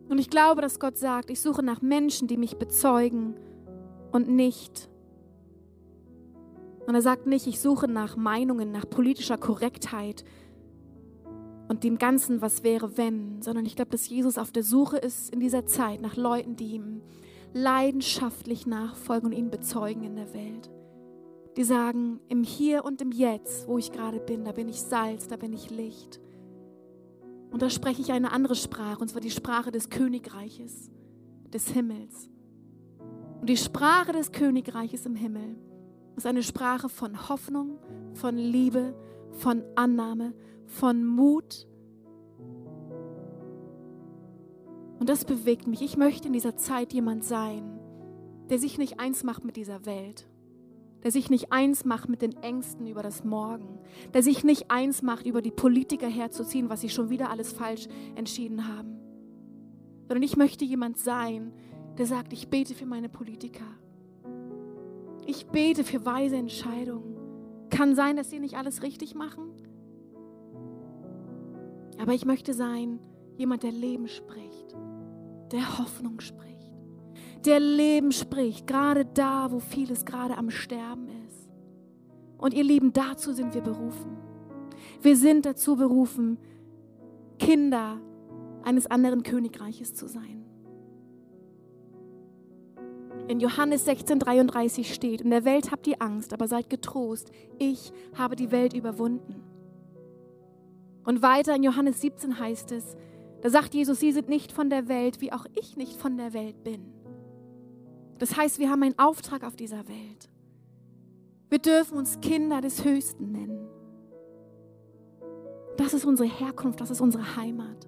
Und 0.09 0.19
ich 0.19 0.29
glaube, 0.29 0.61
dass 0.61 0.79
Gott 0.79 0.99
sagt, 0.99 1.31
ich 1.31 1.41
suche 1.41 1.63
nach 1.63 1.81
Menschen, 1.81 2.27
die 2.27 2.37
mich 2.37 2.57
bezeugen 2.57 3.33
und 4.11 4.29
nicht. 4.29 4.87
Und 6.85 6.93
er 6.93 7.01
sagt 7.01 7.25
nicht, 7.25 7.47
ich 7.47 7.59
suche 7.59 7.87
nach 7.87 8.15
Meinungen, 8.15 8.71
nach 8.71 8.87
politischer 8.87 9.39
Korrektheit 9.39 10.23
und 11.69 11.83
dem 11.83 11.99
Ganzen, 11.99 12.41
was 12.41 12.63
wäre, 12.63 12.97
wenn, 12.97 13.41
sondern 13.41 13.65
ich 13.65 13.75
glaube, 13.75 13.91
dass 13.91 14.09
Jesus 14.09 14.37
auf 14.37 14.51
der 14.51 14.63
Suche 14.63 14.97
ist 14.97 15.29
in 15.29 15.39
dieser 15.39 15.67
Zeit 15.67 16.01
nach 16.01 16.17
Leuten, 16.17 16.55
die 16.55 16.73
ihm 16.73 17.01
leidenschaftlich 17.53 18.65
nachfolgen 18.65 19.27
und 19.27 19.37
ihn 19.37 19.51
bezeugen 19.51 20.03
in 20.03 20.15
der 20.15 20.33
Welt. 20.33 20.69
Die 21.57 21.63
sagen, 21.63 22.19
im 22.27 22.43
Hier 22.43 22.83
und 22.83 23.01
im 23.01 23.11
Jetzt, 23.11 23.67
wo 23.67 23.77
ich 23.77 23.91
gerade 23.91 24.19
bin, 24.19 24.45
da 24.45 24.51
bin 24.51 24.67
ich 24.67 24.81
Salz, 24.81 25.27
da 25.27 25.37
bin 25.37 25.53
ich 25.53 25.69
Licht. 25.69 26.19
Und 27.51 27.61
da 27.61 27.69
spreche 27.69 28.01
ich 28.01 28.11
eine 28.11 28.31
andere 28.31 28.55
Sprache, 28.55 28.99
und 28.99 29.09
zwar 29.09 29.21
die 29.21 29.31
Sprache 29.31 29.71
des 29.71 29.89
Königreiches, 29.89 30.89
des 31.53 31.67
Himmels. 31.69 32.29
Und 33.41 33.49
die 33.49 33.57
Sprache 33.57 34.11
des 34.11 34.31
Königreiches 34.31 35.05
im 35.05 35.15
Himmel 35.15 35.55
ist 36.15 36.25
eine 36.25 36.43
Sprache 36.43 36.89
von 36.89 37.29
Hoffnung, 37.29 37.77
von 38.13 38.37
Liebe, 38.37 38.95
von 39.31 39.63
Annahme, 39.75 40.33
von 40.69 41.05
Mut. 41.05 41.67
Und 44.99 45.09
das 45.09 45.25
bewegt 45.25 45.67
mich. 45.67 45.81
Ich 45.81 45.97
möchte 45.97 46.27
in 46.27 46.33
dieser 46.33 46.55
Zeit 46.55 46.93
jemand 46.93 47.23
sein, 47.23 47.79
der 48.49 48.59
sich 48.59 48.77
nicht 48.77 48.99
eins 48.99 49.23
macht 49.23 49.43
mit 49.43 49.55
dieser 49.55 49.85
Welt, 49.85 50.27
der 51.03 51.11
sich 51.11 51.29
nicht 51.29 51.51
eins 51.51 51.85
macht 51.85 52.07
mit 52.07 52.21
den 52.21 52.33
Ängsten 52.43 52.87
über 52.87 53.01
das 53.01 53.23
Morgen, 53.23 53.79
der 54.13 54.23
sich 54.23 54.43
nicht 54.43 54.69
eins 54.69 55.01
macht, 55.01 55.25
über 55.25 55.41
die 55.41 55.51
Politiker 55.51 56.07
herzuziehen, 56.07 56.69
was 56.69 56.81
sie 56.81 56.89
schon 56.89 57.09
wieder 57.09 57.29
alles 57.29 57.51
falsch 57.51 57.87
entschieden 58.15 58.67
haben. 58.67 58.99
Sondern 60.07 60.23
ich 60.23 60.37
möchte 60.37 60.65
jemand 60.65 60.97
sein, 60.97 61.53
der 61.97 62.05
sagt, 62.05 62.31
ich 62.33 62.49
bete 62.49 62.75
für 62.75 62.85
meine 62.85 63.09
Politiker. 63.09 63.65
Ich 65.25 65.47
bete 65.47 65.83
für 65.83 66.05
weise 66.05 66.37
Entscheidungen. 66.37 67.17
Kann 67.69 67.95
sein, 67.95 68.17
dass 68.17 68.29
sie 68.29 68.39
nicht 68.39 68.55
alles 68.55 68.81
richtig 68.83 69.15
machen. 69.15 69.51
Aber 71.99 72.13
ich 72.13 72.25
möchte 72.25 72.53
sein, 72.53 72.99
jemand, 73.37 73.63
der 73.63 73.71
Leben 73.71 74.07
spricht, 74.07 74.75
der 75.51 75.77
Hoffnung 75.77 76.19
spricht 76.19 76.49
der 77.45 77.59
Leben 77.59 78.11
spricht, 78.11 78.67
gerade 78.67 79.05
da, 79.05 79.51
wo 79.51 79.59
vieles 79.59 80.05
gerade 80.05 80.37
am 80.37 80.49
Sterben 80.49 81.07
ist. 81.27 81.49
Und 82.37 82.53
ihr 82.53 82.63
Lieben, 82.63 82.93
dazu 82.93 83.33
sind 83.33 83.53
wir 83.53 83.61
berufen. 83.61 84.17
Wir 85.01 85.15
sind 85.15 85.45
dazu 85.45 85.75
berufen, 85.75 86.37
Kinder 87.37 87.99
eines 88.63 88.87
anderen 88.87 89.23
Königreiches 89.23 89.93
zu 89.93 90.07
sein. 90.07 90.45
In 93.27 93.39
Johannes 93.39 93.87
16:33 93.87 94.91
steht, 94.93 95.21
in 95.21 95.29
der 95.29 95.45
Welt 95.45 95.71
habt 95.71 95.87
ihr 95.87 96.01
Angst, 96.01 96.33
aber 96.33 96.47
seid 96.47 96.69
getrost, 96.69 97.31
ich 97.59 97.93
habe 98.17 98.35
die 98.35 98.51
Welt 98.51 98.73
überwunden. 98.73 99.43
Und 101.03 101.21
weiter 101.21 101.55
in 101.55 101.63
Johannes 101.63 102.01
17 102.01 102.39
heißt 102.39 102.71
es, 102.71 102.95
da 103.41 103.49
sagt 103.49 103.73
Jesus, 103.73 103.99
sie 103.99 104.11
sind 104.11 104.27
nicht 104.27 104.51
von 104.51 104.69
der 104.69 104.87
Welt, 104.87 105.21
wie 105.21 105.31
auch 105.31 105.45
ich 105.55 105.77
nicht 105.77 105.95
von 105.95 106.17
der 106.17 106.33
Welt 106.33 106.63
bin. 106.63 106.93
Das 108.17 108.35
heißt, 108.35 108.59
wir 108.59 108.69
haben 108.69 108.83
einen 108.83 108.99
Auftrag 108.99 109.43
auf 109.43 109.55
dieser 109.55 109.87
Welt. 109.87 110.29
Wir 111.49 111.59
dürfen 111.59 111.97
uns 111.97 112.19
Kinder 112.19 112.61
des 112.61 112.83
Höchsten 112.83 113.31
nennen. 113.31 113.67
Das 115.77 115.93
ist 115.93 116.05
unsere 116.05 116.27
Herkunft, 116.27 116.81
das 116.81 116.91
ist 116.91 116.99
unsere 116.99 117.37
Heimat. 117.37 117.87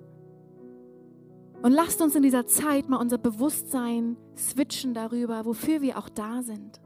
Und 1.62 1.74
lasst 1.74 2.02
uns 2.02 2.16
in 2.16 2.24
dieser 2.24 2.48
Zeit 2.48 2.90
mal 2.90 2.98
unser 2.98 3.18
Bewusstsein 3.18 4.18
switchen 4.36 4.94
darüber, 4.94 5.46
wofür 5.46 5.82
wir 5.82 5.98
auch 5.98 6.10
da 6.10 6.42
sind. 6.42 6.82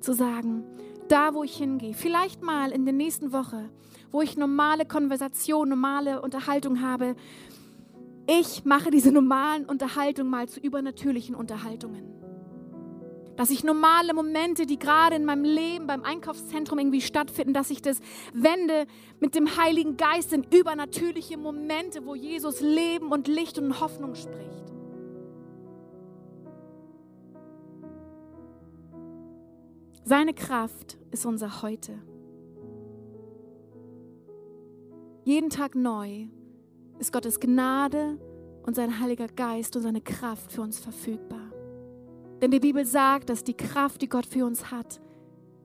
Zu 0.00 0.12
sagen, 0.12 0.64
da 1.08 1.34
wo 1.34 1.42
ich 1.42 1.56
hingehe, 1.56 1.94
vielleicht 1.94 2.42
mal 2.42 2.70
in 2.70 2.84
der 2.84 2.94
nächsten 2.94 3.32
Woche, 3.32 3.70
wo 4.10 4.22
ich 4.22 4.36
normale 4.36 4.84
Konversation, 4.86 5.68
normale 5.68 6.22
Unterhaltung 6.22 6.80
habe, 6.80 7.16
ich 8.28 8.64
mache 8.64 8.90
diese 8.90 9.12
normalen 9.12 9.66
Unterhaltungen 9.66 10.30
mal 10.30 10.48
zu 10.48 10.58
übernatürlichen 10.58 11.34
Unterhaltungen. 11.34 12.12
Dass 13.36 13.50
ich 13.50 13.62
normale 13.62 14.14
Momente, 14.14 14.66
die 14.66 14.78
gerade 14.78 15.14
in 15.14 15.24
meinem 15.24 15.44
Leben 15.44 15.86
beim 15.86 16.02
Einkaufszentrum 16.02 16.78
irgendwie 16.78 17.02
stattfinden, 17.02 17.52
dass 17.52 17.70
ich 17.70 17.82
das 17.82 17.98
wende 18.32 18.86
mit 19.20 19.34
dem 19.34 19.56
Heiligen 19.56 19.96
Geist 19.96 20.32
in 20.32 20.42
übernatürliche 20.42 21.36
Momente, 21.36 22.04
wo 22.04 22.14
Jesus 22.14 22.60
Leben 22.60 23.12
und 23.12 23.28
Licht 23.28 23.58
und 23.58 23.80
Hoffnung 23.80 24.14
spricht. 24.14 24.65
Seine 30.08 30.34
Kraft 30.34 30.98
ist 31.10 31.26
unser 31.26 31.62
Heute. 31.62 31.98
Jeden 35.24 35.50
Tag 35.50 35.74
neu 35.74 36.28
ist 37.00 37.12
Gottes 37.12 37.40
Gnade 37.40 38.16
und 38.64 38.76
sein 38.76 39.00
Heiliger 39.00 39.26
Geist 39.26 39.74
und 39.74 39.82
seine 39.82 40.00
Kraft 40.00 40.52
für 40.52 40.62
uns 40.62 40.78
verfügbar. 40.78 41.50
Denn 42.40 42.52
die 42.52 42.60
Bibel 42.60 42.84
sagt, 42.84 43.30
dass 43.30 43.42
die 43.42 43.56
Kraft, 43.56 44.00
die 44.00 44.08
Gott 44.08 44.26
für 44.26 44.46
uns 44.46 44.70
hat, 44.70 45.00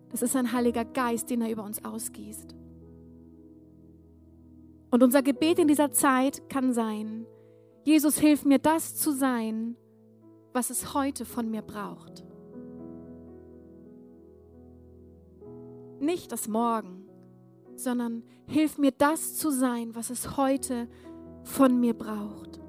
das 0.10 0.24
ist 0.24 0.36
ein 0.36 0.52
Heiliger 0.52 0.86
Geist, 0.86 1.30
den 1.30 1.44
er 1.44 1.52
über 1.52 1.64
uns 1.64 1.86
ausgießt. 1.86 2.56
Und 4.90 5.04
unser 5.04 5.22
Gebet 5.22 5.60
in 5.60 5.68
dieser 5.68 5.92
Zeit 5.92 6.50
kann 6.50 6.74
sein, 6.74 7.28
Jesus, 7.84 8.18
hilf 8.18 8.44
mir 8.44 8.58
das 8.58 8.96
zu 8.96 9.12
sein, 9.12 9.76
was 10.52 10.72
es 10.72 10.96
heute 10.96 11.26
von 11.26 11.52
mir 11.52 11.62
braucht. 11.62 12.24
Nicht 16.02 16.32
das 16.32 16.48
Morgen, 16.48 17.06
sondern 17.76 18.24
hilf 18.48 18.78
mir 18.78 18.92
das 18.92 19.36
zu 19.38 19.52
sein, 19.52 19.96
was 19.96 20.10
es 20.10 20.38
heute 20.38 20.88
von 21.44 21.80
mir 21.80 21.94
braucht. 21.94 22.60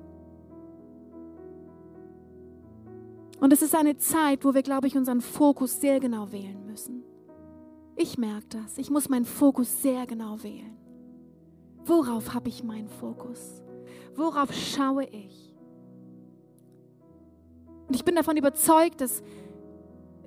Und 3.41 3.53
es 3.53 3.61
ist 3.61 3.75
eine 3.75 3.97
Zeit, 3.97 4.45
wo 4.45 4.55
wir, 4.55 4.63
glaube 4.63 4.87
ich, 4.87 4.97
unseren 4.97 5.21
Fokus 5.21 5.81
sehr 5.81 5.99
genau 5.99 6.31
wählen 6.31 6.65
müssen. 6.65 7.03
Ich 7.97 8.17
merke 8.17 8.47
das. 8.51 8.79
Ich 8.79 8.89
muss 8.89 9.09
meinen 9.09 9.25
Fokus 9.25 9.83
sehr 9.83 10.07
genau 10.07 10.43
wählen. 10.43 10.77
Worauf 11.85 12.35
habe 12.35 12.49
ich 12.49 12.63
meinen 12.63 12.89
Fokus? 12.89 13.63
Worauf 14.15 14.53
schaue 14.53 15.05
ich? 15.05 15.53
Und 17.89 17.97
ich 17.97 18.05
bin 18.05 18.15
davon 18.15 18.37
überzeugt, 18.37 19.01
dass 19.01 19.23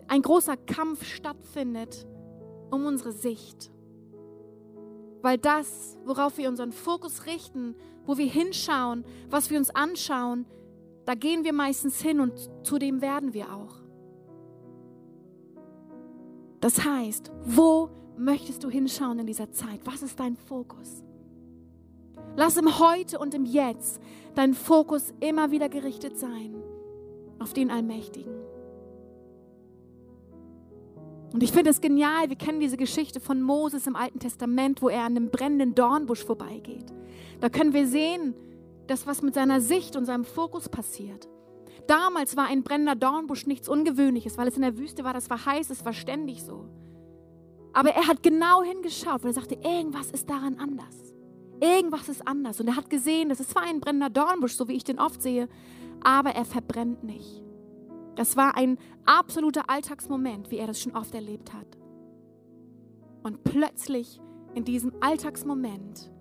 ein 0.07 0.21
großer 0.21 0.57
Kampf 0.57 1.05
stattfindet 1.05 2.05
um 2.75 2.85
unsere 2.85 3.11
Sicht. 3.11 3.71
Weil 5.21 5.37
das, 5.37 5.97
worauf 6.05 6.37
wir 6.37 6.49
unseren 6.49 6.71
Fokus 6.71 7.25
richten, 7.25 7.75
wo 8.05 8.17
wir 8.17 8.27
hinschauen, 8.27 9.03
was 9.29 9.49
wir 9.49 9.57
uns 9.57 9.71
anschauen, 9.71 10.45
da 11.05 11.15
gehen 11.15 11.43
wir 11.43 11.53
meistens 11.53 12.01
hin 12.01 12.19
und 12.19 12.49
zu 12.63 12.77
dem 12.77 13.01
werden 13.01 13.33
wir 13.33 13.53
auch. 13.53 13.75
Das 16.59 16.83
heißt, 16.83 17.31
wo 17.43 17.89
möchtest 18.17 18.63
du 18.63 18.69
hinschauen 18.69 19.19
in 19.19 19.27
dieser 19.27 19.51
Zeit? 19.51 19.81
Was 19.85 20.01
ist 20.01 20.19
dein 20.19 20.35
Fokus? 20.35 21.03
Lass 22.35 22.57
im 22.57 22.79
Heute 22.79 23.19
und 23.19 23.33
im 23.33 23.45
Jetzt 23.45 24.01
dein 24.35 24.53
Fokus 24.53 25.13
immer 25.19 25.51
wieder 25.51 25.69
gerichtet 25.69 26.17
sein 26.17 26.55
auf 27.39 27.53
den 27.53 27.71
Allmächtigen. 27.71 28.44
Und 31.33 31.43
ich 31.43 31.51
finde 31.51 31.69
es 31.69 31.81
genial, 31.81 32.29
wir 32.29 32.35
kennen 32.35 32.59
diese 32.59 32.77
Geschichte 32.77 33.19
von 33.19 33.41
Moses 33.41 33.87
im 33.87 33.95
Alten 33.95 34.19
Testament, 34.19 34.81
wo 34.81 34.89
er 34.89 35.01
an 35.01 35.17
einem 35.17 35.29
brennenden 35.29 35.75
Dornbusch 35.75 36.23
vorbeigeht. 36.23 36.85
Da 37.41 37.49
können 37.49 37.73
wir 37.73 37.87
sehen, 37.87 38.33
dass 38.87 39.07
was 39.07 39.21
mit 39.21 39.33
seiner 39.33 39.61
Sicht 39.61 39.95
und 39.95 40.05
seinem 40.05 40.25
Fokus 40.25 40.69
passiert. 40.69 41.27
Damals 41.87 42.35
war 42.35 42.47
ein 42.47 42.63
brennender 42.63 42.95
Dornbusch 42.95 43.45
nichts 43.45 43.69
Ungewöhnliches, 43.69 44.37
weil 44.37 44.47
es 44.47 44.55
in 44.55 44.61
der 44.61 44.77
Wüste 44.77 45.03
war, 45.03 45.13
das 45.13 45.29
war 45.29 45.45
heiß, 45.45 45.69
es 45.69 45.85
war 45.85 45.93
ständig 45.93 46.43
so. 46.43 46.65
Aber 47.73 47.89
er 47.89 48.07
hat 48.07 48.23
genau 48.23 48.63
hingeschaut, 48.63 49.23
weil 49.23 49.31
er 49.31 49.33
sagte, 49.33 49.55
irgendwas 49.55 50.09
ist 50.11 50.29
daran 50.29 50.57
anders. 50.57 51.13
Irgendwas 51.59 52.09
ist 52.09 52.25
anders. 52.27 52.59
Und 52.59 52.67
er 52.67 52.75
hat 52.75 52.89
gesehen, 52.89 53.29
das 53.29 53.39
ist 53.39 53.51
zwar 53.51 53.63
ein 53.63 53.81
brennender 53.81 54.09
Dornbusch, 54.09 54.53
so 54.53 54.67
wie 54.67 54.75
ich 54.75 54.83
den 54.83 54.99
oft 54.99 55.21
sehe, 55.21 55.47
aber 56.01 56.31
er 56.31 56.45
verbrennt 56.45 57.03
nicht. 57.03 57.44
Das 58.15 58.37
war 58.37 58.55
ein 58.55 58.77
absoluter 59.05 59.69
Alltagsmoment, 59.69 60.49
wie 60.49 60.57
er 60.57 60.67
das 60.67 60.81
schon 60.81 60.95
oft 60.95 61.13
erlebt 61.13 61.53
hat. 61.53 61.67
Und 63.23 63.43
plötzlich 63.43 64.21
in 64.53 64.63
diesem 64.63 64.93
Alltagsmoment 65.01 66.11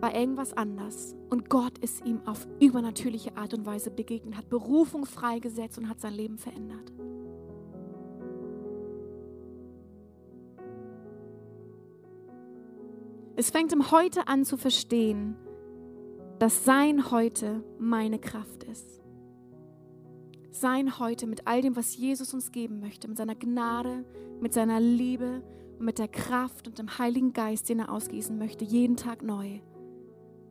war 0.00 0.14
irgendwas 0.14 0.52
anders 0.52 1.16
und 1.30 1.48
Gott 1.48 1.78
ist 1.78 2.04
ihm 2.04 2.20
auf 2.26 2.46
übernatürliche 2.60 3.36
Art 3.36 3.54
und 3.54 3.66
Weise 3.66 3.90
begegnet, 3.90 4.36
hat 4.36 4.48
Berufung 4.48 5.06
freigesetzt 5.06 5.78
und 5.78 5.88
hat 5.88 6.00
sein 6.00 6.14
Leben 6.14 6.38
verändert. 6.38 6.92
Es 13.36 13.50
fängt 13.50 13.72
ihm 13.72 13.90
heute 13.90 14.26
an 14.26 14.44
zu 14.44 14.56
verstehen, 14.56 15.36
dass 16.38 16.64
sein 16.64 17.10
Heute 17.10 17.64
meine 17.78 18.18
Kraft 18.18 18.64
ist 18.64 18.98
sein 20.60 20.98
heute 20.98 21.26
mit 21.26 21.46
all 21.46 21.62
dem, 21.62 21.76
was 21.76 21.96
Jesus 21.96 22.34
uns 22.34 22.52
geben 22.52 22.80
möchte, 22.80 23.08
mit 23.08 23.16
seiner 23.16 23.34
Gnade, 23.34 24.04
mit 24.40 24.52
seiner 24.52 24.80
Liebe 24.80 25.42
und 25.78 25.84
mit 25.84 25.98
der 25.98 26.08
Kraft 26.08 26.66
und 26.66 26.78
dem 26.78 26.98
Heiligen 26.98 27.32
Geist, 27.32 27.68
den 27.68 27.80
er 27.80 27.92
ausgießen 27.92 28.36
möchte, 28.36 28.64
jeden 28.64 28.96
Tag 28.96 29.22
neu. 29.22 29.60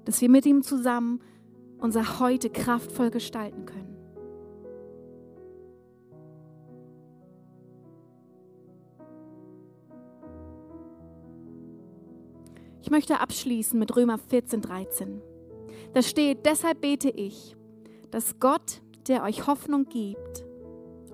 Dass 0.06 0.22
wir 0.22 0.30
mit 0.30 0.46
ihm 0.46 0.64
zusammen 0.64 1.22
unser 1.80 2.20
Heute 2.20 2.50
kraftvoll 2.50 3.12
gestalten 3.12 3.66
können. 3.66 3.98
Ich 12.82 12.90
möchte 12.90 13.20
abschließen 13.20 13.78
mit 13.78 13.94
Römer 13.98 14.18
14, 14.18 14.62
13. 14.62 15.22
Da 15.94 16.02
steht, 16.02 16.46
deshalb 16.46 16.80
bete 16.80 17.10
ich, 17.10 17.58
dass 18.12 18.40
Gott, 18.40 18.82
der 19.08 19.24
euch 19.24 19.48
Hoffnung 19.48 19.86
gibt, 19.86 20.46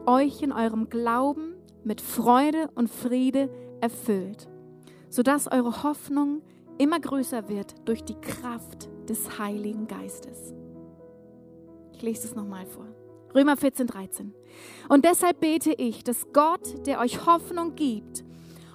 euch 0.05 0.41
in 0.41 0.51
eurem 0.51 0.89
Glauben 0.89 1.55
mit 1.83 2.01
Freude 2.01 2.69
und 2.75 2.89
Friede 2.89 3.49
erfüllt, 3.81 4.49
sodass 5.09 5.51
eure 5.51 5.83
Hoffnung 5.83 6.41
immer 6.77 6.99
größer 6.99 7.49
wird 7.49 7.87
durch 7.87 8.03
die 8.03 8.19
Kraft 8.19 8.89
des 9.07 9.37
Heiligen 9.37 9.87
Geistes. 9.87 10.53
Ich 11.93 12.01
lese 12.01 12.27
es 12.27 12.35
nochmal 12.35 12.65
vor. 12.65 12.87
Römer 13.35 13.57
14, 13.57 13.87
13. 13.87 14.33
Und 14.89 15.05
deshalb 15.05 15.39
bete 15.39 15.73
ich, 15.73 16.03
dass 16.03 16.31
Gott, 16.33 16.85
der 16.85 16.99
euch 16.99 17.25
Hoffnung 17.25 17.75
gibt, 17.75 18.23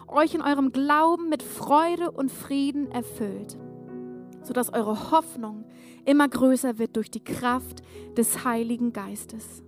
euch 0.08 0.34
in 0.34 0.42
eurem 0.42 0.72
Glauben 0.72 1.28
mit 1.28 1.42
Freude 1.42 2.10
und 2.10 2.30
Frieden 2.30 2.90
erfüllt 2.90 3.58
sodass 4.48 4.72
eure 4.72 5.10
Hoffnung 5.10 5.64
immer 6.04 6.28
größer 6.28 6.78
wird 6.78 6.96
durch 6.96 7.10
die 7.10 7.22
Kraft 7.22 7.82
des 8.16 8.44
Heiligen 8.44 8.92
Geistes. 8.92 9.62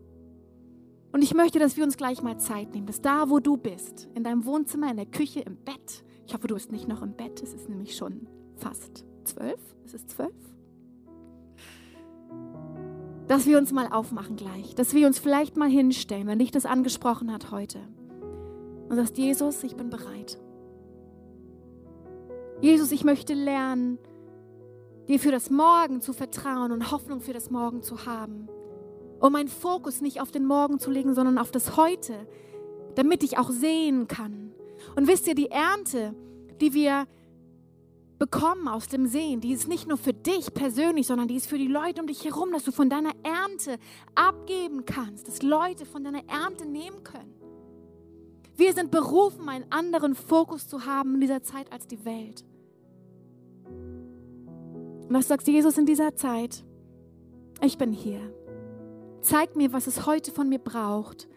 Und 1.12 1.22
ich 1.22 1.34
möchte, 1.34 1.58
dass 1.58 1.76
wir 1.76 1.84
uns 1.84 1.96
gleich 1.96 2.22
mal 2.22 2.38
Zeit 2.38 2.72
nehmen, 2.72 2.86
dass 2.86 3.00
da, 3.00 3.30
wo 3.30 3.40
du 3.40 3.56
bist, 3.56 4.08
in 4.14 4.22
deinem 4.22 4.44
Wohnzimmer, 4.44 4.90
in 4.90 4.96
der 4.96 5.06
Küche, 5.06 5.40
im 5.40 5.56
Bett, 5.56 6.04
ich 6.26 6.34
hoffe, 6.34 6.46
du 6.46 6.54
bist 6.54 6.70
nicht 6.70 6.86
noch 6.86 7.02
im 7.02 7.14
Bett, 7.14 7.42
es 7.42 7.52
ist 7.52 7.68
nämlich 7.68 7.96
schon 7.96 8.28
fast 8.56 9.04
zwölf, 9.24 9.60
es 9.84 9.94
ist 9.94 10.10
zwölf, 10.10 10.34
dass 13.26 13.46
wir 13.46 13.58
uns 13.58 13.72
mal 13.72 13.88
aufmachen 13.88 14.36
gleich, 14.36 14.74
dass 14.74 14.94
wir 14.94 15.06
uns 15.06 15.18
vielleicht 15.18 15.56
mal 15.56 15.68
hinstellen, 15.68 16.26
wenn 16.26 16.38
dich 16.38 16.52
das 16.52 16.66
angesprochen 16.66 17.32
hat 17.32 17.50
heute 17.50 17.78
und 18.88 18.96
sagst, 18.96 19.18
Jesus, 19.18 19.62
ich 19.64 19.76
bin 19.76 19.90
bereit. 19.90 20.38
Jesus, 22.60 22.92
ich 22.92 23.04
möchte 23.04 23.34
lernen, 23.34 23.98
dir 25.10 25.18
für 25.18 25.32
das 25.32 25.50
Morgen 25.50 26.00
zu 26.00 26.12
vertrauen 26.12 26.70
und 26.70 26.92
Hoffnung 26.92 27.20
für 27.20 27.32
das 27.32 27.50
Morgen 27.50 27.82
zu 27.82 28.06
haben. 28.06 28.48
Um 29.18 29.32
meinen 29.32 29.48
Fokus 29.48 30.00
nicht 30.00 30.20
auf 30.20 30.30
den 30.30 30.46
Morgen 30.46 30.78
zu 30.78 30.90
legen, 30.90 31.14
sondern 31.14 31.36
auf 31.36 31.50
das 31.50 31.76
Heute, 31.76 32.14
damit 32.94 33.24
ich 33.24 33.36
auch 33.36 33.50
sehen 33.50 34.06
kann. 34.06 34.52
Und 34.94 35.08
wisst 35.08 35.26
ihr, 35.26 35.34
die 35.34 35.50
Ernte, 35.50 36.14
die 36.60 36.72
wir 36.74 37.06
bekommen 38.20 38.68
aus 38.68 38.86
dem 38.86 39.06
Sehen, 39.06 39.40
die 39.40 39.52
ist 39.52 39.66
nicht 39.66 39.88
nur 39.88 39.98
für 39.98 40.12
dich 40.12 40.54
persönlich, 40.54 41.08
sondern 41.08 41.26
die 41.26 41.36
ist 41.36 41.48
für 41.48 41.58
die 41.58 41.66
Leute 41.66 42.00
um 42.00 42.06
dich 42.06 42.24
herum, 42.24 42.52
dass 42.52 42.64
du 42.64 42.70
von 42.70 42.88
deiner 42.88 43.12
Ernte 43.24 43.78
abgeben 44.14 44.84
kannst, 44.84 45.26
dass 45.26 45.42
Leute 45.42 45.86
von 45.86 46.04
deiner 46.04 46.22
Ernte 46.28 46.66
nehmen 46.66 47.02
können. 47.02 47.34
Wir 48.56 48.74
sind 48.74 48.90
berufen, 48.90 49.48
einen 49.48 49.70
anderen 49.72 50.14
Fokus 50.14 50.68
zu 50.68 50.84
haben 50.86 51.14
in 51.14 51.20
dieser 51.22 51.42
Zeit 51.42 51.72
als 51.72 51.88
die 51.88 52.04
Welt. 52.04 52.44
Und 55.10 55.16
was 55.16 55.26
sagst 55.26 55.48
Jesus 55.48 55.76
in 55.76 55.86
dieser 55.86 56.14
Zeit? 56.14 56.64
Ich 57.64 57.78
bin 57.78 57.92
hier. 57.92 58.20
Zeig 59.22 59.56
mir, 59.56 59.72
was 59.72 59.88
es 59.88 60.06
heute 60.06 60.30
von 60.30 60.48
mir 60.48 60.60
braucht, 60.60 61.28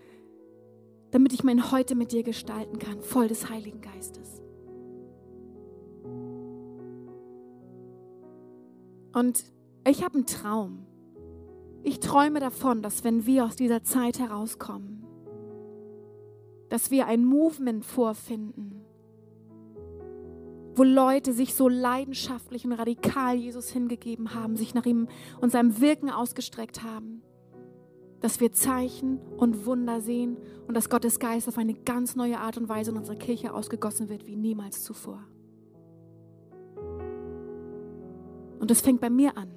damit 1.10 1.34
ich 1.34 1.44
mein 1.44 1.72
Heute 1.72 1.96
mit 1.96 2.12
dir 2.12 2.22
gestalten 2.22 2.78
kann, 2.78 3.02
voll 3.02 3.28
des 3.28 3.50
Heiligen 3.50 3.82
Geistes. 3.82 4.44
Und 9.12 9.44
ich 9.88 10.04
habe 10.04 10.20
einen 10.20 10.28
Traum. 10.28 10.86
Ich 11.82 12.00
träume 12.00 12.40
davon, 12.40 12.84
dass 12.84 13.04
wenn 13.04 13.26
wir 13.26 13.44
aus 13.44 13.56
dieser 13.56 13.84
Zeit 13.84 14.20
herauskommen, 14.20 15.04
dass 16.70 16.92
wir 16.92 17.08
ein 17.08 17.26
Movement 17.26 17.84
vorfinden, 17.84 18.83
wo 20.76 20.84
Leute 20.84 21.34
sich 21.34 21.54
so 21.54 21.68
leidenschaftlich 21.68 22.66
und 22.66 22.74
radikal 22.74 23.36
Jesus 23.36 23.70
hingegeben 23.70 24.34
haben, 24.34 24.56
sich 24.56 24.74
nach 24.74 24.86
ihm 24.86 25.08
und 25.40 25.52
seinem 25.52 25.80
Wirken 25.80 26.10
ausgestreckt 26.10 26.84
haben, 26.84 27.22
dass 28.22 28.40
wir 28.40 28.54
Zeichen 28.54 29.20
und 29.38 29.66
Wunder 29.66 30.02
sehen 30.02 30.38
und 30.68 30.76
dass 30.76 30.90
Gottes 30.90 31.20
Geist 31.20 31.48
auf 31.48 31.58
eine 31.58 31.74
ganz 31.74 32.16
neue 32.16 32.40
Art 32.40 32.58
und 32.58 32.70
Weise 32.70 32.92
in 32.92 32.98
unserer 32.98 33.18
Kirche 33.18 33.54
ausgegossen 33.54 34.10
wird 34.10 34.26
wie 34.26 34.36
niemals 34.36 34.84
zuvor. 34.84 35.24
Und 38.60 38.72
es 38.72 38.80
fängt 38.80 39.02
bei 39.02 39.10
mir 39.10 39.38
an. 39.38 39.52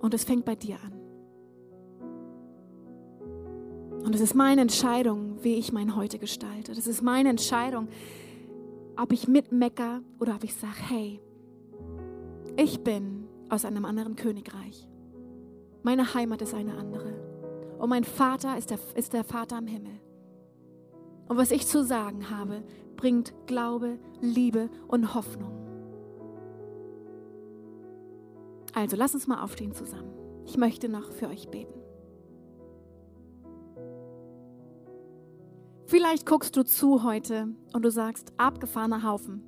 Und 0.00 0.12
es 0.12 0.24
fängt 0.24 0.44
bei 0.44 0.56
dir 0.56 0.76
an. 0.84 0.92
Und 4.04 4.14
es 4.14 4.20
ist 4.20 4.34
meine 4.34 4.60
Entscheidung, 4.60 5.38
wie 5.42 5.54
ich 5.54 5.72
mein 5.72 5.96
Heute 5.96 6.18
gestalte. 6.18 6.74
Das 6.74 6.86
ist 6.86 7.02
meine 7.02 7.30
Entscheidung, 7.30 7.88
ob 8.96 9.12
ich 9.12 9.28
mitmecker 9.28 10.00
oder 10.20 10.34
ob 10.34 10.44
ich 10.44 10.54
sage, 10.54 10.78
hey, 10.88 11.20
ich 12.56 12.80
bin 12.80 13.26
aus 13.48 13.64
einem 13.64 13.84
anderen 13.84 14.16
Königreich. 14.16 14.88
Meine 15.82 16.14
Heimat 16.14 16.42
ist 16.42 16.54
eine 16.54 16.76
andere. 16.76 17.12
Und 17.78 17.90
mein 17.90 18.04
Vater 18.04 18.56
ist 18.56 18.70
der, 18.70 18.78
ist 18.94 19.12
der 19.12 19.24
Vater 19.24 19.58
im 19.58 19.66
Himmel. 19.66 20.00
Und 21.28 21.36
was 21.36 21.50
ich 21.50 21.66
zu 21.66 21.84
sagen 21.84 22.30
habe, 22.30 22.62
bringt 22.96 23.34
Glaube, 23.46 23.98
Liebe 24.20 24.70
und 24.88 25.14
Hoffnung. 25.14 25.52
Also 28.74 28.96
lass 28.96 29.14
uns 29.14 29.26
mal 29.26 29.42
aufstehen 29.42 29.72
zusammen. 29.72 30.12
Ich 30.46 30.56
möchte 30.56 30.88
noch 30.88 31.12
für 31.12 31.28
euch 31.28 31.48
beten. 31.48 31.83
Vielleicht 35.86 36.24
guckst 36.26 36.56
du 36.56 36.64
zu 36.64 37.02
heute 37.02 37.48
und 37.72 37.84
du 37.84 37.90
sagst, 37.90 38.32
abgefahrener 38.38 39.02
Haufen 39.02 39.42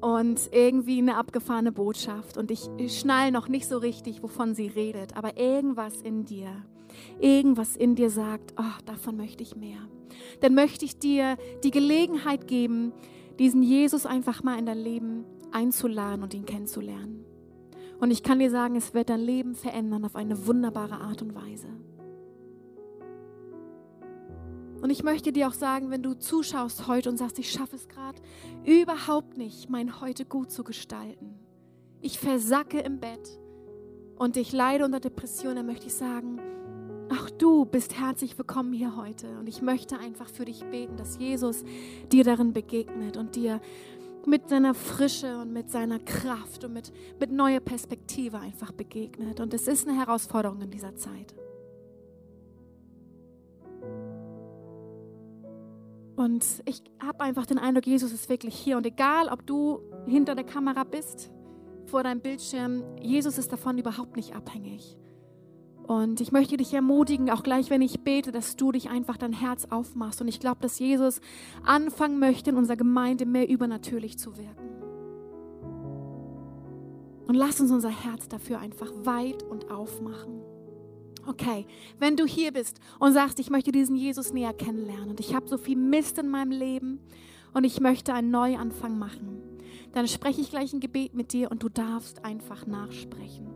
und 0.00 0.50
irgendwie 0.52 0.98
eine 0.98 1.16
abgefahrene 1.16 1.72
Botschaft 1.72 2.36
und 2.36 2.50
ich, 2.50 2.68
schnall 2.88 3.30
noch 3.30 3.48
nicht 3.48 3.68
so 3.68 3.78
richtig, 3.78 4.22
wovon 4.22 4.54
sie 4.54 4.66
redet, 4.66 5.16
aber 5.16 5.38
irgendwas 5.38 6.02
in 6.02 6.24
dir, 6.24 6.48
irgendwas 7.20 7.76
in 7.76 7.94
dir 7.94 8.10
sagt, 8.10 8.54
oh, 8.58 8.82
davon 8.84 9.16
möchte 9.16 9.42
ich 9.42 9.54
mehr. 9.54 9.78
Dann 10.40 10.54
möchte 10.54 10.84
ich 10.84 10.98
dir 10.98 11.36
die 11.62 11.70
Gelegenheit 11.70 12.48
geben, 12.48 12.92
diesen 13.38 13.62
Jesus 13.62 14.06
einfach 14.06 14.42
mal 14.42 14.58
in 14.58 14.66
dein 14.66 14.78
Leben 14.78 15.24
einzuladen 15.52 16.22
und 16.22 16.34
ihn 16.34 16.46
kennenzulernen. 16.46 17.24
Und 18.00 18.10
ich 18.10 18.22
kann 18.22 18.40
dir 18.40 18.50
sagen, 18.50 18.74
es 18.76 18.92
wird 18.92 19.08
dein 19.08 19.20
Leben 19.20 19.54
verändern 19.54 20.04
auf 20.04 20.16
eine 20.16 20.46
wunderbare 20.46 21.00
Art 21.00 21.22
und 21.22 21.34
Weise. 21.34 21.68
Und 24.84 24.90
ich 24.90 25.02
möchte 25.02 25.32
dir 25.32 25.48
auch 25.48 25.54
sagen, 25.54 25.88
wenn 25.88 26.02
du 26.02 26.12
zuschaust 26.12 26.88
heute 26.88 27.08
und 27.08 27.16
sagst, 27.16 27.38
ich 27.38 27.50
schaffe 27.50 27.74
es 27.74 27.88
gerade 27.88 28.20
überhaupt 28.66 29.38
nicht, 29.38 29.70
mein 29.70 30.02
Heute 30.02 30.26
gut 30.26 30.50
zu 30.50 30.62
gestalten. 30.62 31.38
Ich 32.02 32.18
versacke 32.18 32.80
im 32.80 33.00
Bett 33.00 33.40
und 34.16 34.36
ich 34.36 34.52
leide 34.52 34.84
unter 34.84 35.00
Depression, 35.00 35.56
dann 35.56 35.64
möchte 35.64 35.86
ich 35.86 35.94
sagen, 35.94 36.38
auch 37.08 37.30
du 37.30 37.64
bist 37.64 37.98
herzlich 37.98 38.36
willkommen 38.36 38.74
hier 38.74 38.94
heute. 38.94 39.38
Und 39.38 39.48
ich 39.48 39.62
möchte 39.62 39.98
einfach 39.98 40.28
für 40.28 40.44
dich 40.44 40.62
beten, 40.66 40.98
dass 40.98 41.16
Jesus 41.16 41.64
dir 42.12 42.22
darin 42.22 42.52
begegnet 42.52 43.16
und 43.16 43.36
dir 43.36 43.62
mit 44.26 44.50
seiner 44.50 44.74
Frische 44.74 45.38
und 45.38 45.50
mit 45.50 45.70
seiner 45.70 45.98
Kraft 45.98 46.62
und 46.62 46.74
mit, 46.74 46.92
mit 47.18 47.32
neuer 47.32 47.60
Perspektive 47.60 48.38
einfach 48.38 48.72
begegnet. 48.72 49.40
Und 49.40 49.54
es 49.54 49.66
ist 49.66 49.88
eine 49.88 49.96
Herausforderung 49.96 50.60
in 50.60 50.70
dieser 50.70 50.94
Zeit. 50.94 51.34
Und 56.16 56.44
ich 56.64 56.82
habe 57.02 57.20
einfach 57.20 57.46
den 57.46 57.58
Eindruck, 57.58 57.86
Jesus 57.86 58.12
ist 58.12 58.28
wirklich 58.28 58.54
hier. 58.54 58.76
Und 58.76 58.86
egal, 58.86 59.28
ob 59.28 59.46
du 59.46 59.80
hinter 60.06 60.34
der 60.34 60.44
Kamera 60.44 60.84
bist, 60.84 61.30
vor 61.86 62.02
deinem 62.02 62.20
Bildschirm, 62.20 62.82
Jesus 63.00 63.38
ist 63.38 63.52
davon 63.52 63.78
überhaupt 63.78 64.16
nicht 64.16 64.34
abhängig. 64.34 64.96
Und 65.86 66.20
ich 66.20 66.32
möchte 66.32 66.56
dich 66.56 66.72
ermutigen, 66.72 67.30
auch 67.30 67.42
gleich, 67.42 67.68
wenn 67.68 67.82
ich 67.82 68.00
bete, 68.00 68.32
dass 68.32 68.56
du 68.56 68.72
dich 68.72 68.88
einfach 68.88 69.18
dein 69.18 69.34
Herz 69.34 69.66
aufmachst. 69.68 70.20
Und 70.20 70.28
ich 70.28 70.40
glaube, 70.40 70.60
dass 70.60 70.78
Jesus 70.78 71.20
anfangen 71.62 72.18
möchte, 72.18 72.50
in 72.50 72.56
unserer 72.56 72.76
Gemeinde 72.76 73.26
mehr 73.26 73.48
übernatürlich 73.48 74.18
zu 74.18 74.36
wirken. 74.38 74.70
Und 77.26 77.34
lass 77.34 77.60
uns 77.60 77.70
unser 77.70 77.90
Herz 77.90 78.28
dafür 78.28 78.60
einfach 78.60 78.90
weit 79.04 79.42
und 79.42 79.70
aufmachen. 79.70 80.43
Okay, 81.26 81.66
wenn 81.98 82.16
du 82.16 82.26
hier 82.26 82.52
bist 82.52 82.80
und 82.98 83.12
sagst, 83.12 83.38
ich 83.38 83.50
möchte 83.50 83.72
diesen 83.72 83.96
Jesus 83.96 84.32
näher 84.32 84.52
kennenlernen 84.52 85.10
und 85.10 85.20
ich 85.20 85.34
habe 85.34 85.48
so 85.48 85.56
viel 85.56 85.76
Mist 85.76 86.18
in 86.18 86.28
meinem 86.28 86.50
Leben 86.50 87.00
und 87.54 87.64
ich 87.64 87.80
möchte 87.80 88.12
einen 88.12 88.30
Neuanfang 88.30 88.98
machen, 88.98 89.42
dann 89.92 90.06
spreche 90.08 90.40
ich 90.40 90.50
gleich 90.50 90.72
ein 90.72 90.80
Gebet 90.80 91.14
mit 91.14 91.32
dir 91.32 91.50
und 91.50 91.62
du 91.62 91.68
darfst 91.68 92.24
einfach 92.24 92.66
nachsprechen. 92.66 93.46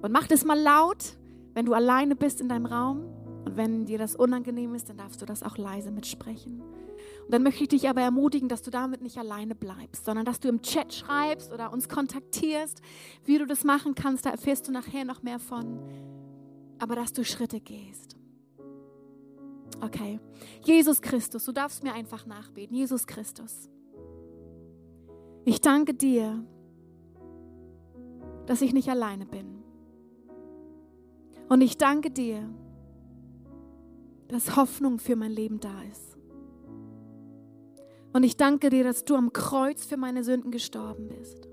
Und 0.00 0.12
mach 0.12 0.26
das 0.26 0.44
mal 0.44 0.58
laut, 0.58 1.16
wenn 1.54 1.66
du 1.66 1.74
alleine 1.74 2.16
bist 2.16 2.40
in 2.40 2.48
deinem 2.48 2.66
Raum 2.66 3.04
und 3.44 3.56
wenn 3.56 3.84
dir 3.84 3.98
das 3.98 4.16
unangenehm 4.16 4.74
ist, 4.74 4.88
dann 4.88 4.96
darfst 4.96 5.20
du 5.20 5.26
das 5.26 5.42
auch 5.42 5.58
leise 5.58 5.90
mitsprechen. 5.90 6.62
Und 7.24 7.34
dann 7.34 7.42
möchte 7.42 7.62
ich 7.62 7.68
dich 7.68 7.88
aber 7.88 8.00
ermutigen, 8.00 8.48
dass 8.48 8.62
du 8.62 8.70
damit 8.70 9.02
nicht 9.02 9.18
alleine 9.18 9.54
bleibst, 9.54 10.04
sondern 10.04 10.24
dass 10.24 10.40
du 10.40 10.48
im 10.48 10.62
Chat 10.62 10.92
schreibst 10.92 11.52
oder 11.52 11.72
uns 11.72 11.88
kontaktierst, 11.88 12.80
wie 13.24 13.38
du 13.38 13.46
das 13.46 13.64
machen 13.64 13.94
kannst. 13.94 14.26
Da 14.26 14.30
erfährst 14.30 14.68
du 14.68 14.72
nachher 14.72 15.04
noch 15.04 15.22
mehr 15.22 15.38
von 15.38 15.80
aber 16.80 16.96
dass 16.96 17.12
du 17.12 17.24
Schritte 17.24 17.60
gehst. 17.60 18.16
Okay. 19.82 20.18
Jesus 20.62 21.00
Christus, 21.00 21.44
du 21.44 21.52
darfst 21.52 21.82
mir 21.82 21.92
einfach 21.92 22.26
nachbeten. 22.26 22.74
Jesus 22.74 23.06
Christus. 23.06 23.68
Ich 25.44 25.60
danke 25.60 25.94
dir, 25.94 26.44
dass 28.46 28.62
ich 28.62 28.72
nicht 28.72 28.88
alleine 28.88 29.26
bin. 29.26 29.62
Und 31.48 31.60
ich 31.60 31.78
danke 31.78 32.10
dir, 32.10 32.48
dass 34.28 34.56
Hoffnung 34.56 34.98
für 34.98 35.16
mein 35.16 35.32
Leben 35.32 35.60
da 35.60 35.82
ist. 35.90 36.16
Und 38.12 38.22
ich 38.22 38.36
danke 38.36 38.70
dir, 38.70 38.84
dass 38.84 39.04
du 39.04 39.16
am 39.16 39.32
Kreuz 39.32 39.84
für 39.84 39.96
meine 39.96 40.24
Sünden 40.24 40.50
gestorben 40.50 41.08
bist. 41.08 41.48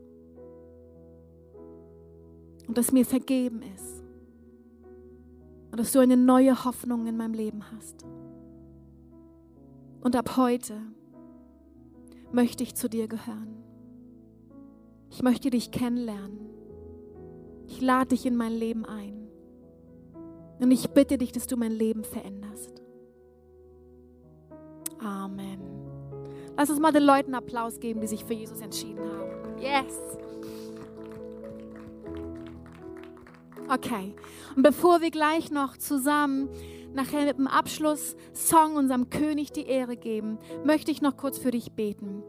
Und 2.67 2.77
dass 2.77 2.91
mir 2.91 3.05
vergeben 3.05 3.61
ist 3.75 3.96
und 5.77 5.81
dass 5.81 5.91
du 5.91 5.99
eine 5.99 6.17
neue 6.17 6.65
Hoffnung 6.65 7.05
in 7.05 7.17
meinem 7.17 7.35
Leben 7.35 7.63
hast. 7.71 8.03
Und 10.01 10.15
ab 10.15 10.35
heute 10.35 10.73
möchte 12.31 12.63
ich 12.63 12.73
zu 12.73 12.89
dir 12.89 13.07
gehören. 13.07 13.63
Ich 15.11 15.21
möchte 15.21 15.51
dich 15.51 15.69
kennenlernen. 15.69 16.39
Ich 17.67 17.79
lade 17.79 18.07
dich 18.07 18.25
in 18.25 18.35
mein 18.35 18.53
Leben 18.53 18.85
ein. 18.85 19.27
Und 20.57 20.71
ich 20.71 20.89
bitte 20.89 21.19
dich, 21.19 21.31
dass 21.31 21.45
du 21.45 21.57
mein 21.57 21.73
Leben 21.73 22.03
veränderst. 22.03 22.81
Amen. 24.97 25.59
Lass 26.57 26.71
uns 26.71 26.79
mal 26.79 26.91
den 26.91 27.03
Leuten 27.03 27.35
Applaus 27.35 27.79
geben, 27.79 28.01
die 28.01 28.07
sich 28.07 28.25
für 28.25 28.33
Jesus 28.33 28.61
entschieden 28.61 29.03
haben. 29.03 29.61
Yes. 29.61 29.93
Okay. 33.69 34.15
Und 34.55 34.63
bevor 34.63 35.01
wir 35.01 35.11
gleich 35.11 35.51
noch 35.51 35.77
zusammen 35.77 36.49
nachher 36.93 37.25
mit 37.25 37.37
dem 37.37 37.47
Abschlusssong 37.47 38.75
unserem 38.75 39.09
König 39.09 39.51
die 39.51 39.65
Ehre 39.65 39.97
geben, 39.97 40.39
möchte 40.63 40.91
ich 40.91 41.01
noch 41.01 41.17
kurz 41.17 41.37
für 41.37 41.51
dich 41.51 41.73
beten, 41.73 42.23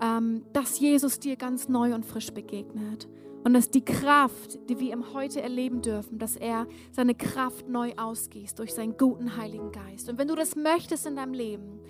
ähm, 0.00 0.44
dass 0.52 0.80
Jesus 0.80 1.20
dir 1.20 1.36
ganz 1.36 1.68
neu 1.68 1.94
und 1.94 2.04
frisch 2.04 2.32
begegnet. 2.32 3.08
Und 3.42 3.54
dass 3.54 3.70
die 3.70 3.84
Kraft, 3.84 4.58
die 4.68 4.78
wir 4.78 4.92
ihm 4.92 5.14
heute 5.14 5.40
erleben 5.40 5.80
dürfen, 5.80 6.18
dass 6.18 6.36
er 6.36 6.66
seine 6.92 7.14
Kraft 7.14 7.68
neu 7.68 7.94
ausgießt 7.96 8.58
durch 8.58 8.74
seinen 8.74 8.98
guten 8.98 9.38
Heiligen 9.38 9.72
Geist. 9.72 10.10
Und 10.10 10.18
wenn 10.18 10.28
du 10.28 10.34
das 10.34 10.56
möchtest 10.56 11.06
in 11.06 11.16
deinem 11.16 11.32
Leben, 11.32 11.80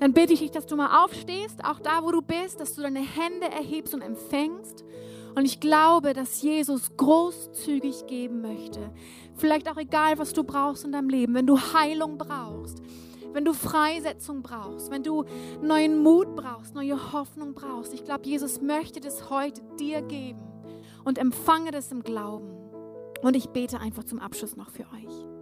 dann 0.00 0.14
bitte 0.14 0.32
ich 0.32 0.40
dich, 0.40 0.50
dass 0.50 0.64
du 0.64 0.76
mal 0.76 1.04
aufstehst, 1.04 1.62
auch 1.62 1.78
da, 1.78 2.02
wo 2.02 2.10
du 2.10 2.22
bist, 2.22 2.58
dass 2.58 2.74
du 2.74 2.80
deine 2.80 3.00
Hände 3.00 3.46
erhebst 3.54 3.94
und 3.94 4.00
empfängst 4.00 4.84
und 5.34 5.44
ich 5.44 5.60
glaube, 5.60 6.12
dass 6.12 6.42
Jesus 6.42 6.96
großzügig 6.96 8.06
geben 8.06 8.40
möchte. 8.40 8.92
Vielleicht 9.36 9.68
auch 9.68 9.76
egal, 9.76 10.18
was 10.18 10.32
du 10.32 10.44
brauchst 10.44 10.84
in 10.84 10.92
deinem 10.92 11.08
Leben. 11.08 11.34
Wenn 11.34 11.46
du 11.46 11.58
Heilung 11.58 12.18
brauchst, 12.18 12.82
wenn 13.32 13.44
du 13.44 13.52
Freisetzung 13.52 14.42
brauchst, 14.42 14.90
wenn 14.92 15.02
du 15.02 15.24
neuen 15.60 16.02
Mut 16.02 16.36
brauchst, 16.36 16.74
neue 16.74 17.12
Hoffnung 17.12 17.52
brauchst. 17.54 17.92
Ich 17.92 18.04
glaube, 18.04 18.26
Jesus 18.26 18.60
möchte 18.60 19.00
das 19.00 19.28
heute 19.28 19.60
dir 19.78 20.02
geben 20.02 20.40
und 21.04 21.18
empfange 21.18 21.72
das 21.72 21.90
im 21.90 22.02
Glauben. 22.02 22.52
Und 23.22 23.34
ich 23.34 23.48
bete 23.48 23.80
einfach 23.80 24.04
zum 24.04 24.20
Abschluss 24.20 24.56
noch 24.56 24.70
für 24.70 24.84
euch. 24.84 25.33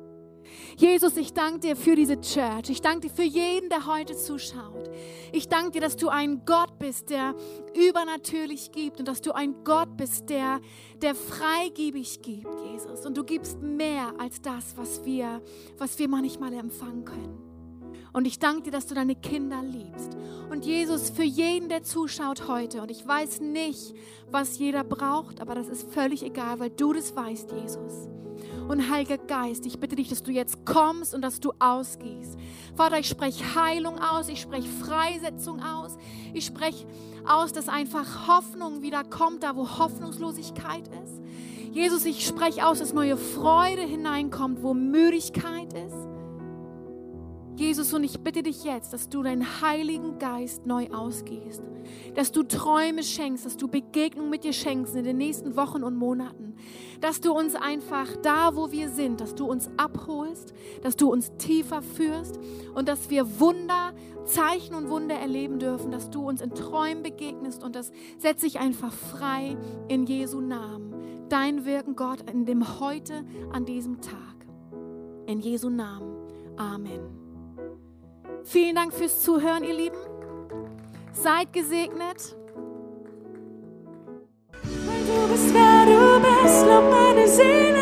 Jesus, 0.76 1.16
ich 1.16 1.32
danke 1.32 1.60
dir 1.60 1.76
für 1.76 1.94
diese 1.94 2.20
Church. 2.20 2.70
Ich 2.70 2.80
danke 2.80 3.08
dir 3.08 3.14
für 3.14 3.22
jeden, 3.22 3.68
der 3.68 3.86
heute 3.86 4.16
zuschaut. 4.16 4.90
Ich 5.32 5.48
danke 5.48 5.72
dir, 5.72 5.80
dass 5.80 5.96
du 5.96 6.08
ein 6.08 6.42
Gott 6.44 6.78
bist, 6.78 7.10
der 7.10 7.34
übernatürlich 7.74 8.72
gibt 8.72 8.98
und 8.98 9.08
dass 9.08 9.20
du 9.20 9.32
ein 9.32 9.64
Gott 9.64 9.96
bist, 9.96 10.28
der, 10.30 10.60
der 11.00 11.14
freigebig 11.14 12.22
gibt, 12.22 12.48
Jesus. 12.70 13.06
Und 13.06 13.16
du 13.16 13.24
gibst 13.24 13.60
mehr 13.60 14.12
als 14.18 14.40
das, 14.40 14.76
was 14.76 15.04
wir, 15.04 15.42
was 15.78 15.98
wir 15.98 16.08
manchmal 16.08 16.52
empfangen 16.54 17.04
können. 17.04 17.52
Und 18.12 18.26
ich 18.26 18.38
danke 18.38 18.64
dir, 18.64 18.72
dass 18.72 18.86
du 18.86 18.94
deine 18.94 19.16
Kinder 19.16 19.62
liebst. 19.62 20.16
Und 20.50 20.66
Jesus, 20.66 21.08
für 21.08 21.22
jeden, 21.22 21.68
der 21.70 21.82
zuschaut 21.82 22.46
heute, 22.46 22.82
und 22.82 22.90
ich 22.90 23.06
weiß 23.06 23.40
nicht, 23.40 23.94
was 24.30 24.58
jeder 24.58 24.84
braucht, 24.84 25.40
aber 25.40 25.54
das 25.54 25.68
ist 25.68 25.90
völlig 25.90 26.22
egal, 26.22 26.60
weil 26.60 26.70
du 26.70 26.92
das 26.92 27.16
weißt, 27.16 27.52
Jesus. 27.52 28.08
Und 28.68 28.90
Heiliger 28.90 29.18
Geist, 29.18 29.66
ich 29.66 29.78
bitte 29.78 29.96
dich, 29.96 30.08
dass 30.08 30.22
du 30.22 30.30
jetzt 30.30 30.64
kommst 30.64 31.14
und 31.14 31.22
dass 31.22 31.40
du 31.40 31.52
ausgehst. 31.58 32.38
Vater, 32.74 32.98
ich 32.98 33.08
spreche 33.08 33.54
Heilung 33.54 33.98
aus, 33.98 34.28
ich 34.28 34.40
spreche 34.40 34.68
Freisetzung 34.68 35.62
aus, 35.62 35.96
ich 36.32 36.46
spreche 36.46 36.86
aus, 37.26 37.52
dass 37.52 37.68
einfach 37.68 38.28
Hoffnung 38.28 38.82
wieder 38.82 39.04
kommt, 39.04 39.42
da 39.42 39.56
wo 39.56 39.78
Hoffnungslosigkeit 39.78 40.88
ist. 41.04 41.22
Jesus, 41.72 42.04
ich 42.04 42.26
spreche 42.26 42.66
aus, 42.66 42.78
dass 42.78 42.92
neue 42.92 43.16
Freude 43.16 43.82
hineinkommt, 43.82 44.62
wo 44.62 44.74
Müdigkeit 44.74 45.72
ist. 45.72 46.11
Jesus, 47.62 47.94
und 47.94 48.02
ich 48.02 48.18
bitte 48.18 48.42
dich 48.42 48.64
jetzt, 48.64 48.92
dass 48.92 49.08
du 49.08 49.22
deinen 49.22 49.62
Heiligen 49.62 50.18
Geist 50.18 50.66
neu 50.66 50.90
ausgehst, 50.90 51.62
dass 52.16 52.32
du 52.32 52.42
Träume 52.42 53.04
schenkst, 53.04 53.46
dass 53.46 53.56
du 53.56 53.68
Begegnung 53.68 54.30
mit 54.30 54.42
dir 54.42 54.52
schenkst 54.52 54.96
in 54.96 55.04
den 55.04 55.16
nächsten 55.16 55.54
Wochen 55.54 55.84
und 55.84 55.94
Monaten, 55.94 56.56
dass 57.00 57.20
du 57.20 57.32
uns 57.32 57.54
einfach 57.54 58.16
da, 58.16 58.56
wo 58.56 58.72
wir 58.72 58.90
sind, 58.90 59.20
dass 59.20 59.36
du 59.36 59.46
uns 59.46 59.70
abholst, 59.76 60.52
dass 60.82 60.96
du 60.96 61.08
uns 61.08 61.30
tiefer 61.38 61.82
führst 61.82 62.40
und 62.74 62.88
dass 62.88 63.10
wir 63.10 63.38
Wunder, 63.38 63.92
Zeichen 64.24 64.74
und 64.74 64.90
Wunder 64.90 65.14
erleben 65.14 65.60
dürfen, 65.60 65.92
dass 65.92 66.10
du 66.10 66.28
uns 66.28 66.40
in 66.40 66.50
Träumen 66.50 67.04
begegnest 67.04 67.62
und 67.62 67.76
das 67.76 67.92
setze 68.18 68.48
ich 68.48 68.58
einfach 68.58 68.92
frei 68.92 69.56
in 69.86 70.04
Jesu 70.06 70.40
Namen. 70.40 71.28
Dein 71.28 71.64
Wirken, 71.64 71.94
Gott, 71.94 72.28
in 72.28 72.44
dem 72.44 72.80
heute, 72.80 73.24
an 73.52 73.64
diesem 73.64 74.00
Tag. 74.00 74.48
In 75.28 75.38
Jesu 75.38 75.70
Namen. 75.70 76.10
Amen. 76.56 77.21
Vielen 78.44 78.74
Dank 78.74 78.92
fürs 78.92 79.22
Zuhören, 79.22 79.64
ihr 79.64 79.74
Lieben. 79.74 79.96
Seid 81.12 81.52
gesegnet. 81.52 82.36
Weil 84.62 85.04
du 85.06 85.32
bist, 85.32 85.54
wer 85.54 85.86
du 85.86 86.20
bist, 86.20 86.66
meine 86.90 87.28
Seele. 87.28 87.81